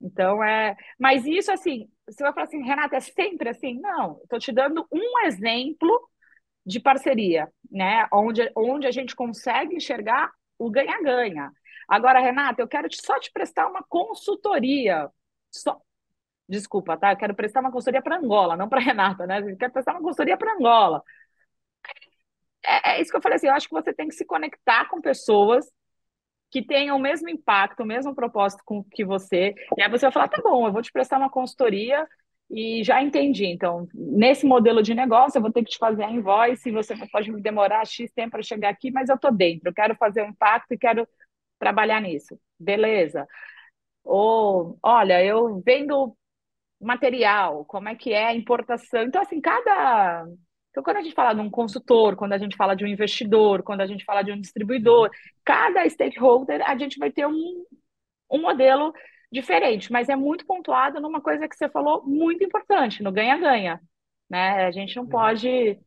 [0.00, 0.76] Então, é.
[0.98, 3.78] Mas isso, assim, você vai falar assim, Renata, é sempre assim?
[3.80, 6.08] Não, estou te dando um exemplo
[6.64, 8.06] de parceria, né?
[8.12, 11.52] Onde, onde a gente consegue enxergar o ganha-ganha.
[11.88, 15.10] Agora, Renata, eu quero te, só te prestar uma consultoria.
[15.50, 15.80] Só...
[16.48, 17.12] Desculpa, tá?
[17.12, 19.40] Eu quero prestar uma consultoria para Angola, não para Renata, né?
[19.40, 21.02] Eu quero prestar uma consultoria para Angola.
[22.64, 24.88] É, é, isso que eu falei assim, eu acho que você tem que se conectar
[24.88, 25.70] com pessoas
[26.50, 29.54] que tenham o mesmo impacto, o mesmo propósito com que você.
[29.76, 32.06] E aí você vai falar, tá bom, eu vou te prestar uma consultoria
[32.50, 33.46] e já entendi.
[33.46, 37.30] Então, nesse modelo de negócio, eu vou ter que te fazer a invoice, você pode
[37.30, 40.28] me demorar X tempo para chegar aqui, mas eu estou dentro, eu quero fazer um
[40.28, 41.06] impacto e quero
[41.58, 42.38] trabalhar nisso.
[42.58, 43.26] Beleza.
[44.04, 46.16] Ou, olha, eu vendo
[46.80, 49.02] material, como é que é a importação.
[49.02, 50.26] Então, assim, cada.
[50.70, 53.62] Então, quando a gente fala de um consultor, quando a gente fala de um investidor,
[53.62, 55.10] quando a gente fala de um distribuidor,
[55.44, 57.64] cada stakeholder, a gente vai ter um,
[58.30, 58.92] um modelo
[59.30, 63.80] diferente, mas é muito pontuado numa coisa que você falou muito importante, no ganha-ganha.
[64.28, 64.66] Né?
[64.66, 65.08] A gente não uhum.
[65.08, 65.78] pode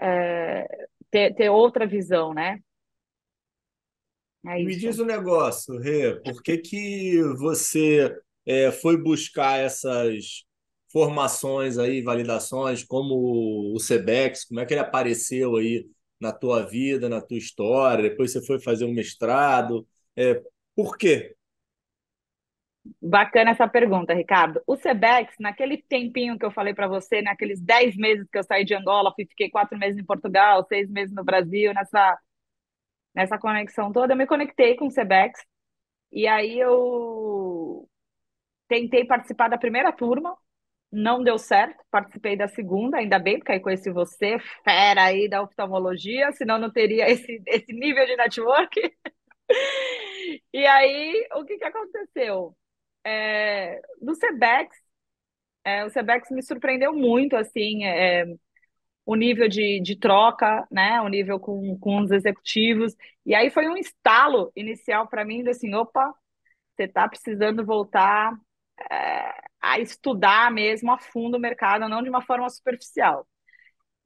[0.00, 0.66] é,
[1.10, 2.60] ter, ter outra visão, né?
[4.44, 8.12] É Me diz um negócio, Rê, por que, que você
[8.44, 10.44] é, foi buscar essas
[10.90, 15.86] formações aí, validações, como o CEBEX, como é que ele apareceu aí
[16.20, 18.10] na tua vida, na tua história?
[18.10, 19.86] Depois você foi fazer um mestrado.
[20.16, 20.42] É,
[20.74, 21.36] por quê?
[23.00, 24.60] Bacana essa pergunta, Ricardo.
[24.66, 28.64] O Sebex, naquele tempinho que eu falei para você, naqueles 10 meses que eu saí
[28.64, 32.18] de Angola, fiquei quatro meses em Portugal, seis meses no Brasil, nessa,
[33.14, 35.40] nessa conexão toda, eu me conectei com o Sebex.
[36.12, 37.88] E aí eu
[38.68, 40.36] tentei participar da primeira turma,
[40.92, 45.42] não deu certo, participei da segunda, ainda bem, porque aí conheci você, fera aí da
[45.42, 48.80] oftalmologia, senão não teria esse, esse nível de network.
[50.52, 52.56] e aí, o que, que aconteceu?
[53.04, 54.76] É, do Sebex,
[55.64, 58.26] é, o Sebex me surpreendeu muito, assim, é,
[59.06, 62.94] o nível de, de troca, né, o nível com, com os executivos,
[63.26, 66.14] e aí foi um estalo inicial para mim, assim, opa,
[66.76, 68.34] você está precisando voltar
[68.90, 73.26] é, a estudar mesmo a fundo o mercado, não de uma forma superficial.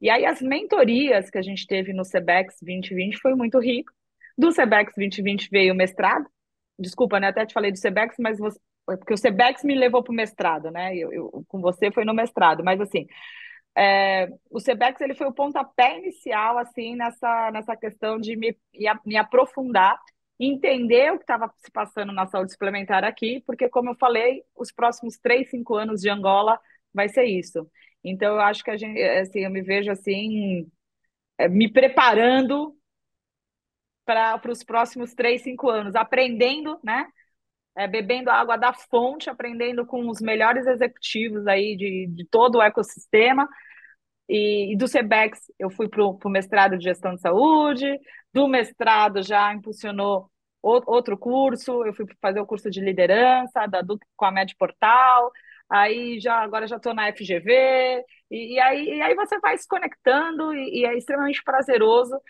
[0.01, 3.93] E aí as mentorias que a gente teve no CEBEX 2020 foi muito rico.
[4.37, 6.27] Do CEBEX 2020 veio o mestrado.
[6.79, 7.29] Desculpa, né?
[7.29, 8.39] Até te falei do CEBEX, mas
[8.87, 10.97] porque o CEBEX me levou para o mestrado, né?
[10.97, 13.07] Eu, eu, com você foi no mestrado, mas assim,
[13.77, 18.57] é, o CEBEX ele foi o pontapé inicial assim nessa, nessa questão de me,
[19.05, 19.99] me aprofundar,
[20.39, 24.73] entender o que estava se passando na saúde suplementar aqui, porque como eu falei, os
[24.73, 26.59] próximos três, cinco anos de Angola
[26.93, 27.71] vai ser isso.
[28.05, 30.71] Então, eu acho que a gente, assim, eu me vejo assim,
[31.39, 32.77] é, me preparando
[34.05, 37.07] para os próximos três, cinco anos, aprendendo, né?
[37.77, 42.63] É, bebendo água da fonte, aprendendo com os melhores executivos aí de, de todo o
[42.63, 43.49] ecossistema.
[44.29, 47.87] E, e do CEBEX eu fui para o mestrado de gestão de saúde,
[48.33, 50.31] do mestrado já impulsionou
[50.63, 55.31] outro curso, eu fui fazer o curso de liderança da Duque com a Med Portal,
[55.69, 59.69] aí já agora já estou na FGV, e, e, aí, e aí você vai se
[59.69, 62.21] conectando e, e é extremamente prazeroso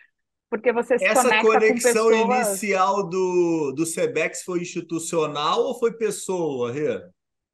[0.49, 2.49] porque você se Essa conexão com pessoas...
[2.49, 7.03] inicial do, do Sebex foi institucional ou foi pessoa, Rê?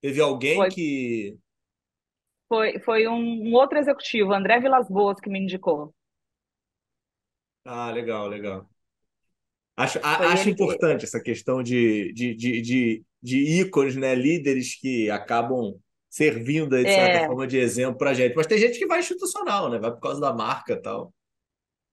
[0.01, 1.39] Teve alguém foi, que.
[2.49, 5.95] Foi, foi um, um, outro executivo, André Vilas Boas, que me indicou.
[7.65, 8.69] Ah, legal, legal.
[9.77, 11.05] Acho, acho importante que...
[11.07, 14.15] essa questão de, de, de, de, de ícones, né?
[14.15, 15.79] líderes que acabam
[16.11, 17.27] servindo, de certa é.
[17.27, 18.35] forma, de exemplo para a gente.
[18.35, 19.79] Mas tem gente que vai institucional, né?
[19.79, 21.15] Vai por causa da marca e tal.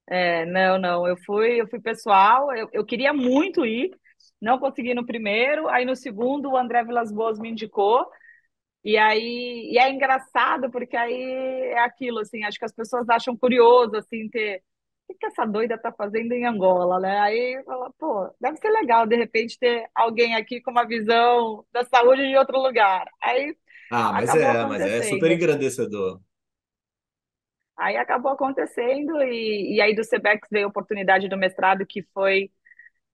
[0.09, 1.07] É, não, não.
[1.07, 3.91] Eu fui, eu fui pessoal, eu, eu queria muito ir,
[4.41, 8.07] não consegui no primeiro, aí no segundo o André Vilas Boas me indicou.
[8.83, 11.21] E aí, e é engraçado porque aí
[11.73, 14.63] é aquilo assim, acho que as pessoas acham curioso assim ter
[15.09, 17.19] o que essa doida tá fazendo em Angola, né?
[17.19, 21.83] Aí fala, pô, deve ser legal de repente ter alguém aqui com uma visão da
[21.83, 23.05] saúde em outro lugar.
[23.21, 23.55] Aí
[23.91, 26.21] ah, mas é, mas é super engrandecedor.
[27.79, 32.51] Aí acabou acontecendo, e, e aí do CBEX veio a oportunidade do mestrado, que foi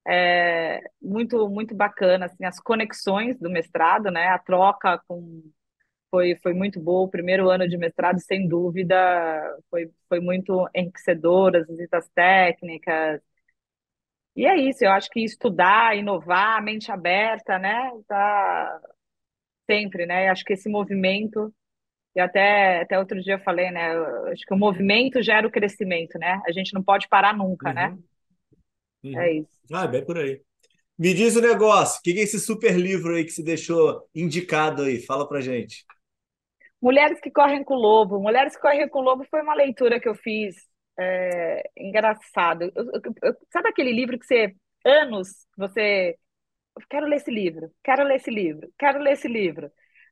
[0.07, 4.27] é, muito, muito bacana, assim, as conexões do mestrado, né?
[4.29, 5.43] A troca com
[6.09, 7.05] foi, foi muito boa.
[7.07, 8.95] O primeiro ano de mestrado, sem dúvida,
[9.69, 13.21] foi, foi muito enriquecedor, as visitas técnicas.
[14.35, 17.89] E é isso, eu acho que estudar, inovar, mente aberta, né?
[18.07, 18.81] Tá
[19.69, 20.29] sempre, né?
[20.29, 21.53] Acho que esse movimento,
[22.15, 23.93] e até, até outro dia eu falei, né?
[23.93, 26.41] Eu acho que o movimento gera o crescimento, né?
[26.47, 27.89] A gente não pode parar nunca, né?
[27.89, 27.95] uhum.
[27.95, 28.01] né?
[29.03, 29.19] Uhum.
[29.19, 29.49] É isso.
[29.71, 30.41] Ah, bem por aí.
[30.97, 34.83] Me diz o negócio, o que é esse super livro aí que se deixou indicado
[34.83, 35.01] aí?
[35.01, 35.85] Fala pra gente.
[36.81, 38.19] Mulheres que Correm com o Lobo.
[38.19, 40.55] Mulheres que Correm com o Lobo foi uma leitura que eu fiz
[40.97, 42.71] é, engraçado.
[42.73, 44.55] Eu, eu, eu, sabe aquele livro que você,
[44.85, 46.15] anos, você.
[46.89, 49.71] Quero ler esse livro, quero ler esse livro, quero ler esse livro.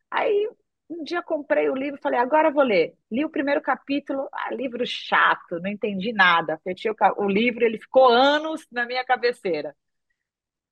[0.09, 0.49] Aí
[0.89, 2.95] um dia comprei o livro e falei, agora vou ler.
[3.11, 6.59] Li o primeiro capítulo, ah, livro chato, não entendi nada.
[6.63, 9.75] Fechei o, o livro, ele ficou anos na minha cabeceira.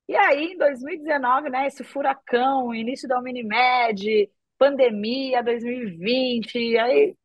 [0.08, 7.16] E aí, em 2019, né, esse furacão, início da Unimed, pandemia 2020, aí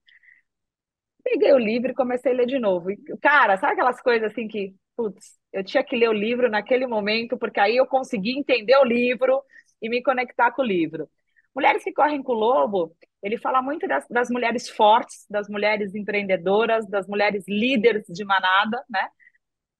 [1.24, 2.92] peguei o livro e comecei a ler de novo.
[2.92, 6.88] E, cara, sabe aquelas coisas assim que, putz, eu tinha que ler o livro naquele
[6.88, 9.42] momento, porque aí eu consegui entender o livro
[9.82, 11.10] e me conectar com o livro.
[11.58, 15.96] Mulheres que Correm com o Lobo, ele fala muito das, das mulheres fortes, das mulheres
[15.96, 19.10] empreendedoras, das mulheres líderes de manada, né?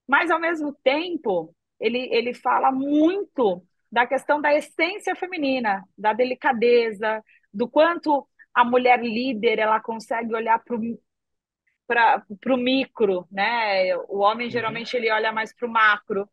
[0.04, 3.62] Mas, ao mesmo tempo, ele, ele fala muito
[3.92, 7.22] da questão da essência feminina, da delicadeza,
[7.54, 13.96] do quanto a mulher líder ela consegue olhar para o micro, né?
[14.08, 14.50] O homem uhum.
[14.50, 16.28] geralmente ele olha mais para o macro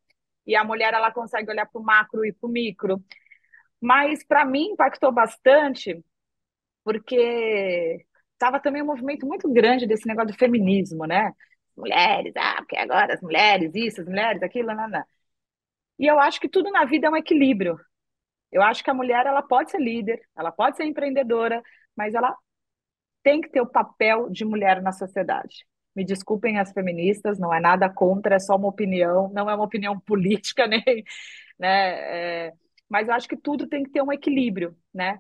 [0.47, 2.99] e a mulher ela consegue olhar para o macro e para o micro.
[3.85, 6.03] Mas para mim impactou bastante
[6.83, 11.31] porque estava também um movimento muito grande desse negócio do feminismo, né?
[11.77, 15.03] Mulheres, ah, porque agora as mulheres, isso, as mulheres, aquilo, não, não.
[15.99, 17.79] E eu acho que tudo na vida é um equilíbrio.
[18.51, 21.61] Eu acho que a mulher ela pode ser líder, ela pode ser empreendedora,
[21.95, 22.35] mas ela
[23.23, 25.65] tem que ter o papel de mulher na sociedade.
[25.95, 29.65] Me desculpem as feministas, não é nada contra, é só uma opinião, não é uma
[29.65, 30.83] opinião política, nem,
[31.59, 32.47] né?
[32.47, 32.53] É,
[32.95, 35.19] mas eu acho que tudo tem que ter um equilíbrio, né?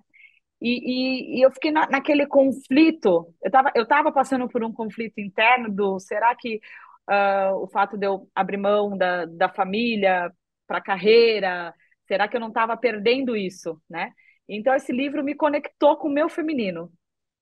[0.61, 4.71] E, e, e eu fiquei na, naquele conflito, eu estava eu tava passando por um
[4.73, 6.61] conflito interno do será que
[7.09, 10.31] uh, o fato de eu abrir mão da, da família
[10.67, 11.73] para a carreira,
[12.07, 14.11] Será que eu não estava perdendo isso, né?
[14.47, 16.91] Então esse livro me conectou com o meu feminino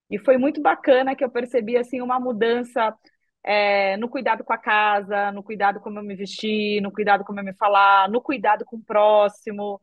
[0.09, 2.95] e foi muito bacana que eu percebi assim uma mudança
[3.43, 7.39] é, no cuidado com a casa, no cuidado como eu me vestir, no cuidado como
[7.39, 9.81] eu me falar, no cuidado com o próximo.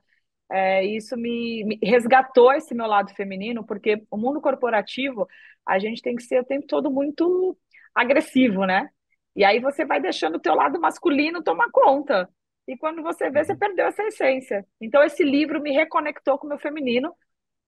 [0.51, 5.27] É, isso me, me, resgatou esse meu lado feminino, porque o mundo corporativo,
[5.65, 7.57] a gente tem que ser o tempo todo muito
[7.95, 8.89] agressivo, né?
[9.37, 12.29] E aí você vai deixando o teu lado masculino tomar conta.
[12.67, 13.59] E quando você vê, você uhum.
[13.59, 14.67] perdeu essa essência.
[14.81, 17.15] Então, esse livro me reconectou com o meu feminino,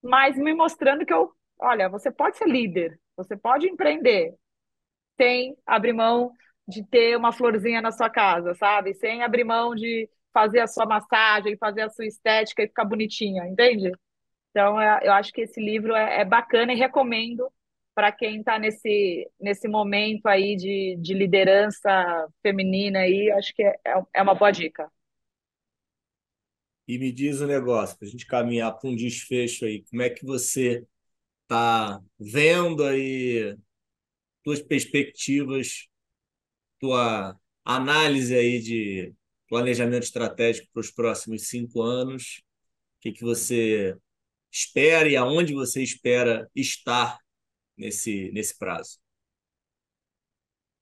[0.02, 4.34] mas me mostrando que eu, olha, você pode ser líder, você pode empreender,
[5.16, 6.32] sem abrir mão
[6.66, 8.94] de ter uma florzinha na sua casa, sabe?
[8.94, 13.46] Sem abrir mão de fazer a sua massagem, fazer a sua estética e ficar bonitinha,
[13.46, 13.92] entende?
[14.50, 17.50] Então, é, eu acho que esse livro é, é bacana e recomendo
[17.94, 23.78] para quem está nesse, nesse momento aí de, de liderança feminina aí, acho que é,
[23.86, 24.90] é, é uma boa dica.
[26.88, 30.02] E me diz o um negócio, para a gente caminhar para um desfecho aí, como
[30.02, 30.86] é que você
[31.42, 33.56] está vendo aí
[34.42, 35.88] tuas perspectivas,
[36.80, 39.14] tua análise aí de
[39.52, 42.42] planejamento estratégico para os próximos cinco anos?
[42.96, 43.94] O que, que você
[44.50, 47.18] espera e aonde você espera estar
[47.76, 48.98] nesse, nesse prazo?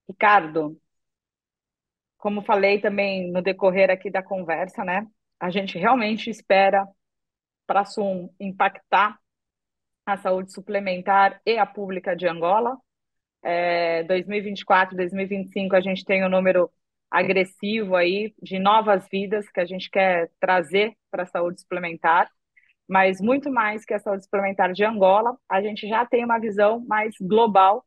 [0.09, 0.81] Ricardo,
[2.16, 5.05] como falei também no decorrer aqui da conversa, né?
[5.41, 6.87] A gente realmente espera
[7.66, 9.18] para SUM impactar
[10.07, 12.79] a saúde suplementar e a pública de Angola.
[13.43, 16.71] É, 2024, 2025, a gente tem um número
[17.11, 22.31] agressivo aí de novas vidas que a gente quer trazer para a saúde suplementar,
[22.89, 26.85] mas muito mais que a saúde suplementar de Angola, a gente já tem uma visão
[26.87, 27.85] mais global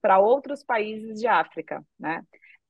[0.00, 2.22] para outros países de África, né?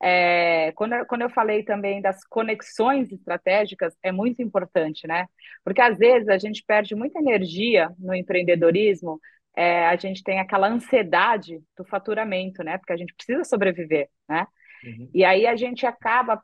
[0.03, 5.27] É, quando, eu, quando eu falei também das conexões estratégicas, é muito importante, né?
[5.65, 9.21] Porque às vezes a gente perde muita energia no empreendedorismo,
[9.57, 12.77] é, a gente tem aquela ansiedade do faturamento, né?
[12.79, 14.47] Porque a gente precisa sobreviver, né?
[14.87, 15.11] Uhum.
[15.13, 16.43] E aí a gente acaba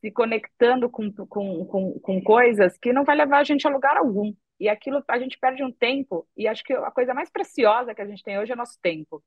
[0.00, 3.96] se conectando com, com, com, com coisas que não vai levar a gente a lugar
[3.96, 4.32] algum.
[4.58, 8.02] E aquilo a gente perde um tempo, e acho que a coisa mais preciosa que
[8.02, 9.22] a gente tem hoje é nosso tempo.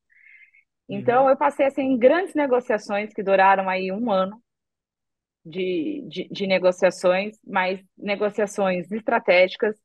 [0.87, 1.29] Então, uhum.
[1.29, 4.41] eu passei assim, em grandes negociações que duraram aí um ano
[5.45, 9.75] de, de, de negociações, mas negociações estratégicas.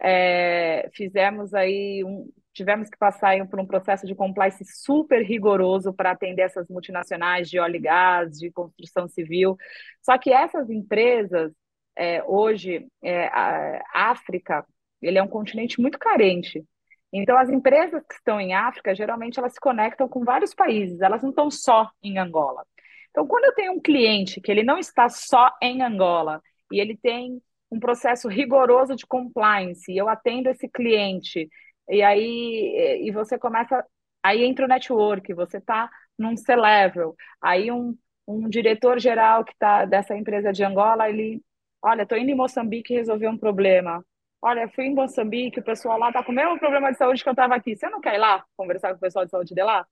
[0.00, 6.12] É, fizemos aí um, tivemos que passar por um processo de compliance super rigoroso para
[6.12, 9.56] atender essas multinacionais de óleo e gás, de construção civil.
[10.00, 11.52] Só que essas empresas,
[11.96, 14.64] é, hoje, é, a África,
[15.02, 16.64] ele é um continente muito carente.
[17.12, 21.22] Então, as empresas que estão em África, geralmente, elas se conectam com vários países, elas
[21.22, 22.64] não estão só em Angola.
[23.10, 26.42] Então, quando eu tenho um cliente que ele não está só em Angola
[26.72, 27.40] e ele tem
[27.70, 31.48] um processo rigoroso de compliance, e eu atendo esse cliente
[31.88, 33.84] e aí e você começa,
[34.22, 39.84] aí entra o network, você está num C-level, aí um, um diretor geral que está
[39.84, 41.42] dessa empresa de Angola, ele,
[41.82, 44.04] olha, estou indo em Moçambique resolver um problema.
[44.40, 47.28] Olha, fui em Moçambique, o pessoal lá está com o mesmo problema de saúde que
[47.28, 47.74] eu estava aqui.
[47.74, 49.86] Você não quer ir lá conversar com o pessoal de saúde de lá?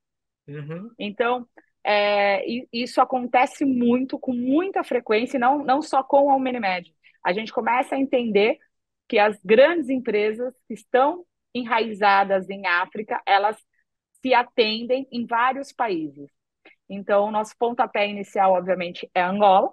[0.47, 0.91] Uhum.
[0.99, 1.49] Então,
[1.85, 6.95] é, isso acontece muito, com muita frequência, não, não só com a Omnimed.
[7.25, 8.59] A gente começa a entender
[9.09, 11.25] que as grandes empresas que estão
[11.55, 13.57] enraizadas em África, elas
[14.21, 16.31] se atendem em vários países.
[16.89, 19.73] Então, o nosso pontapé inicial, obviamente, é Angola,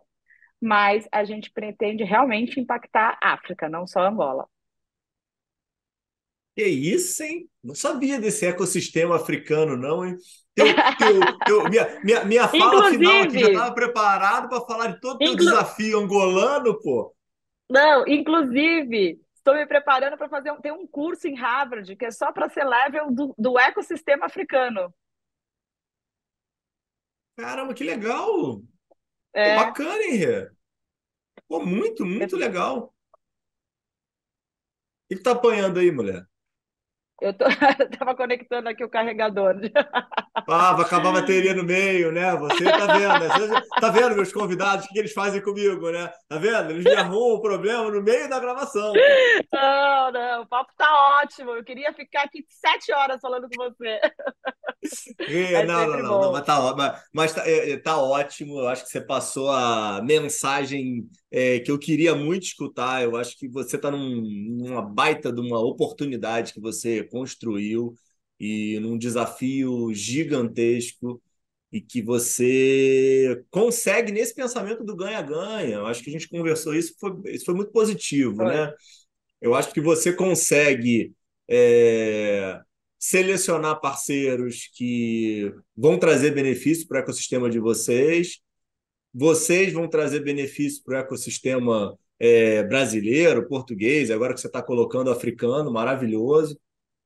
[0.62, 4.48] mas a gente pretende realmente impactar a África, não só Angola.
[6.56, 7.50] Que isso, hein?
[7.64, 10.18] Não sabia desse ecossistema africano, não, hein?
[10.56, 15.00] Eu, eu, eu, minha, minha, minha fala final aqui já estava preparado para falar de
[15.00, 15.46] todo o inclu...
[15.46, 17.16] desafio angolano, pô.
[17.70, 22.12] Não, inclusive, Estou me preparando para fazer um, tem um curso em Harvard que é
[22.12, 24.94] só para ser level do, do ecossistema africano.
[27.36, 28.62] Caramba, que legal!
[29.34, 29.56] É.
[29.56, 30.52] Pô, bacana, hein, Rê?
[31.48, 32.40] Pô, muito, muito é.
[32.40, 32.94] legal.
[35.10, 36.28] O que tá apanhando aí, mulher?
[37.22, 37.46] Eu, tô,
[37.80, 39.56] eu tava conectando aqui o carregador.
[40.48, 42.36] Ah, vai acabar a bateria no meio, né?
[42.36, 43.28] Você tá vendo, né?
[43.28, 46.12] Você tá vendo meus convidados, o que eles fazem comigo, né?
[46.28, 46.72] Tá vendo?
[46.72, 48.94] Eles me arrumam o problema no meio da gravação.
[49.52, 51.52] Não, não, o papo tá ótimo.
[51.52, 54.00] Eu queria ficar aqui sete horas falando com você.
[55.28, 58.60] É, não, não, não, não, mas tá, mas, mas tá, é, é, tá, ótimo.
[58.60, 63.04] Eu acho que você passou a mensagem é, que eu queria muito escutar.
[63.04, 67.94] Eu acho que você está num, numa baita de uma oportunidade que você construiu
[68.40, 71.22] e num desafio gigantesco
[71.72, 75.76] e que você consegue nesse pensamento do ganha-ganha.
[75.76, 78.46] Eu acho que a gente conversou isso, foi, isso foi muito positivo, foi.
[78.46, 78.74] né?
[79.42, 81.14] Eu acho que você consegue
[81.48, 82.60] é,
[82.98, 88.40] selecionar parceiros que vão trazer benefício para o ecossistema de vocês,
[89.14, 95.12] vocês vão trazer benefício para o ecossistema é, brasileiro, português, agora que você está colocando
[95.12, 96.60] africano, maravilhoso.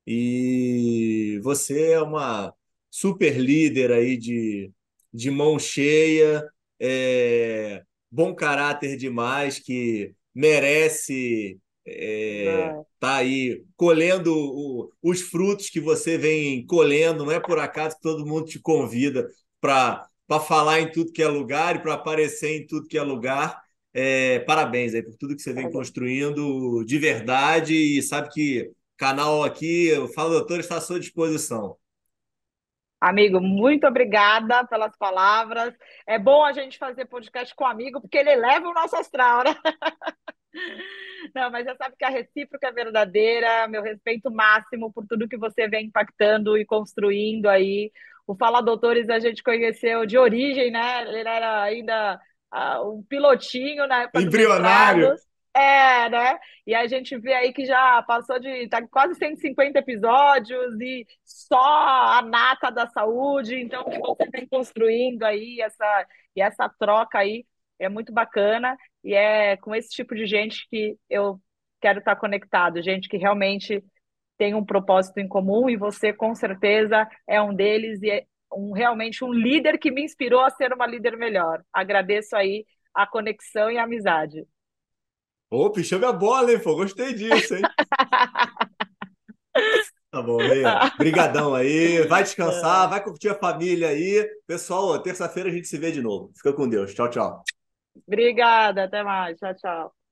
[0.06, 2.52] E você é uma
[2.90, 4.70] super líder aí de,
[5.12, 6.46] de mão cheia,
[6.78, 16.18] é, bom caráter demais, que merece é, tá aí colhendo o, os frutos que você
[16.18, 17.24] vem colhendo.
[17.24, 19.28] Não é por acaso que todo mundo te convida
[19.60, 20.08] para
[20.40, 23.62] falar em tudo que é lugar e para aparecer em tudo que é lugar.
[23.92, 29.44] É, parabéns aí por tudo que você vem construindo de verdade e sabe que canal
[29.44, 31.76] aqui, o Fala Doutor, está à sua disposição.
[33.00, 35.74] Amigo, muito obrigada pelas palavras.
[36.06, 39.54] É bom a gente fazer podcast com amigo, porque ele leva o nosso astral, né?
[41.34, 45.36] Não, mas já sabe que a recíproca é verdadeira, meu respeito máximo por tudo que
[45.36, 47.92] você vem impactando e construindo aí.
[48.26, 51.02] O Fala Doutores a gente conheceu de origem, né?
[51.02, 52.20] Ele era ainda
[52.52, 55.14] uh, um pilotinho na época Embrionário.
[55.54, 56.38] É, né?
[56.66, 61.62] E a gente vê aí que já passou de tá quase 150 episódios e só
[61.62, 67.46] a nata da saúde, então que você vem construindo aí essa e essa troca aí
[67.78, 71.40] é muito bacana e é com esse tipo de gente que eu
[71.80, 73.80] quero estar conectado, gente que realmente
[74.36, 78.72] tem um propósito em comum e você com certeza é um deles e é um,
[78.72, 81.62] realmente um líder que me inspirou a ser uma líder melhor.
[81.72, 82.64] Agradeço aí
[82.94, 84.46] a conexão e a amizade.
[85.50, 86.74] Ô, pichou minha bola, hein, pô?
[86.74, 87.62] Gostei disso, hein?
[90.10, 90.92] Tá bom, Leia.
[90.96, 92.06] Brigadão aí.
[92.06, 94.24] Vai descansar, vai curtir a família aí.
[94.46, 96.30] Pessoal, terça-feira a gente se vê de novo.
[96.36, 96.94] Fica com Deus.
[96.94, 97.42] Tchau, tchau.
[98.06, 99.36] Obrigada, até mais.
[99.38, 100.03] Tchau, tchau.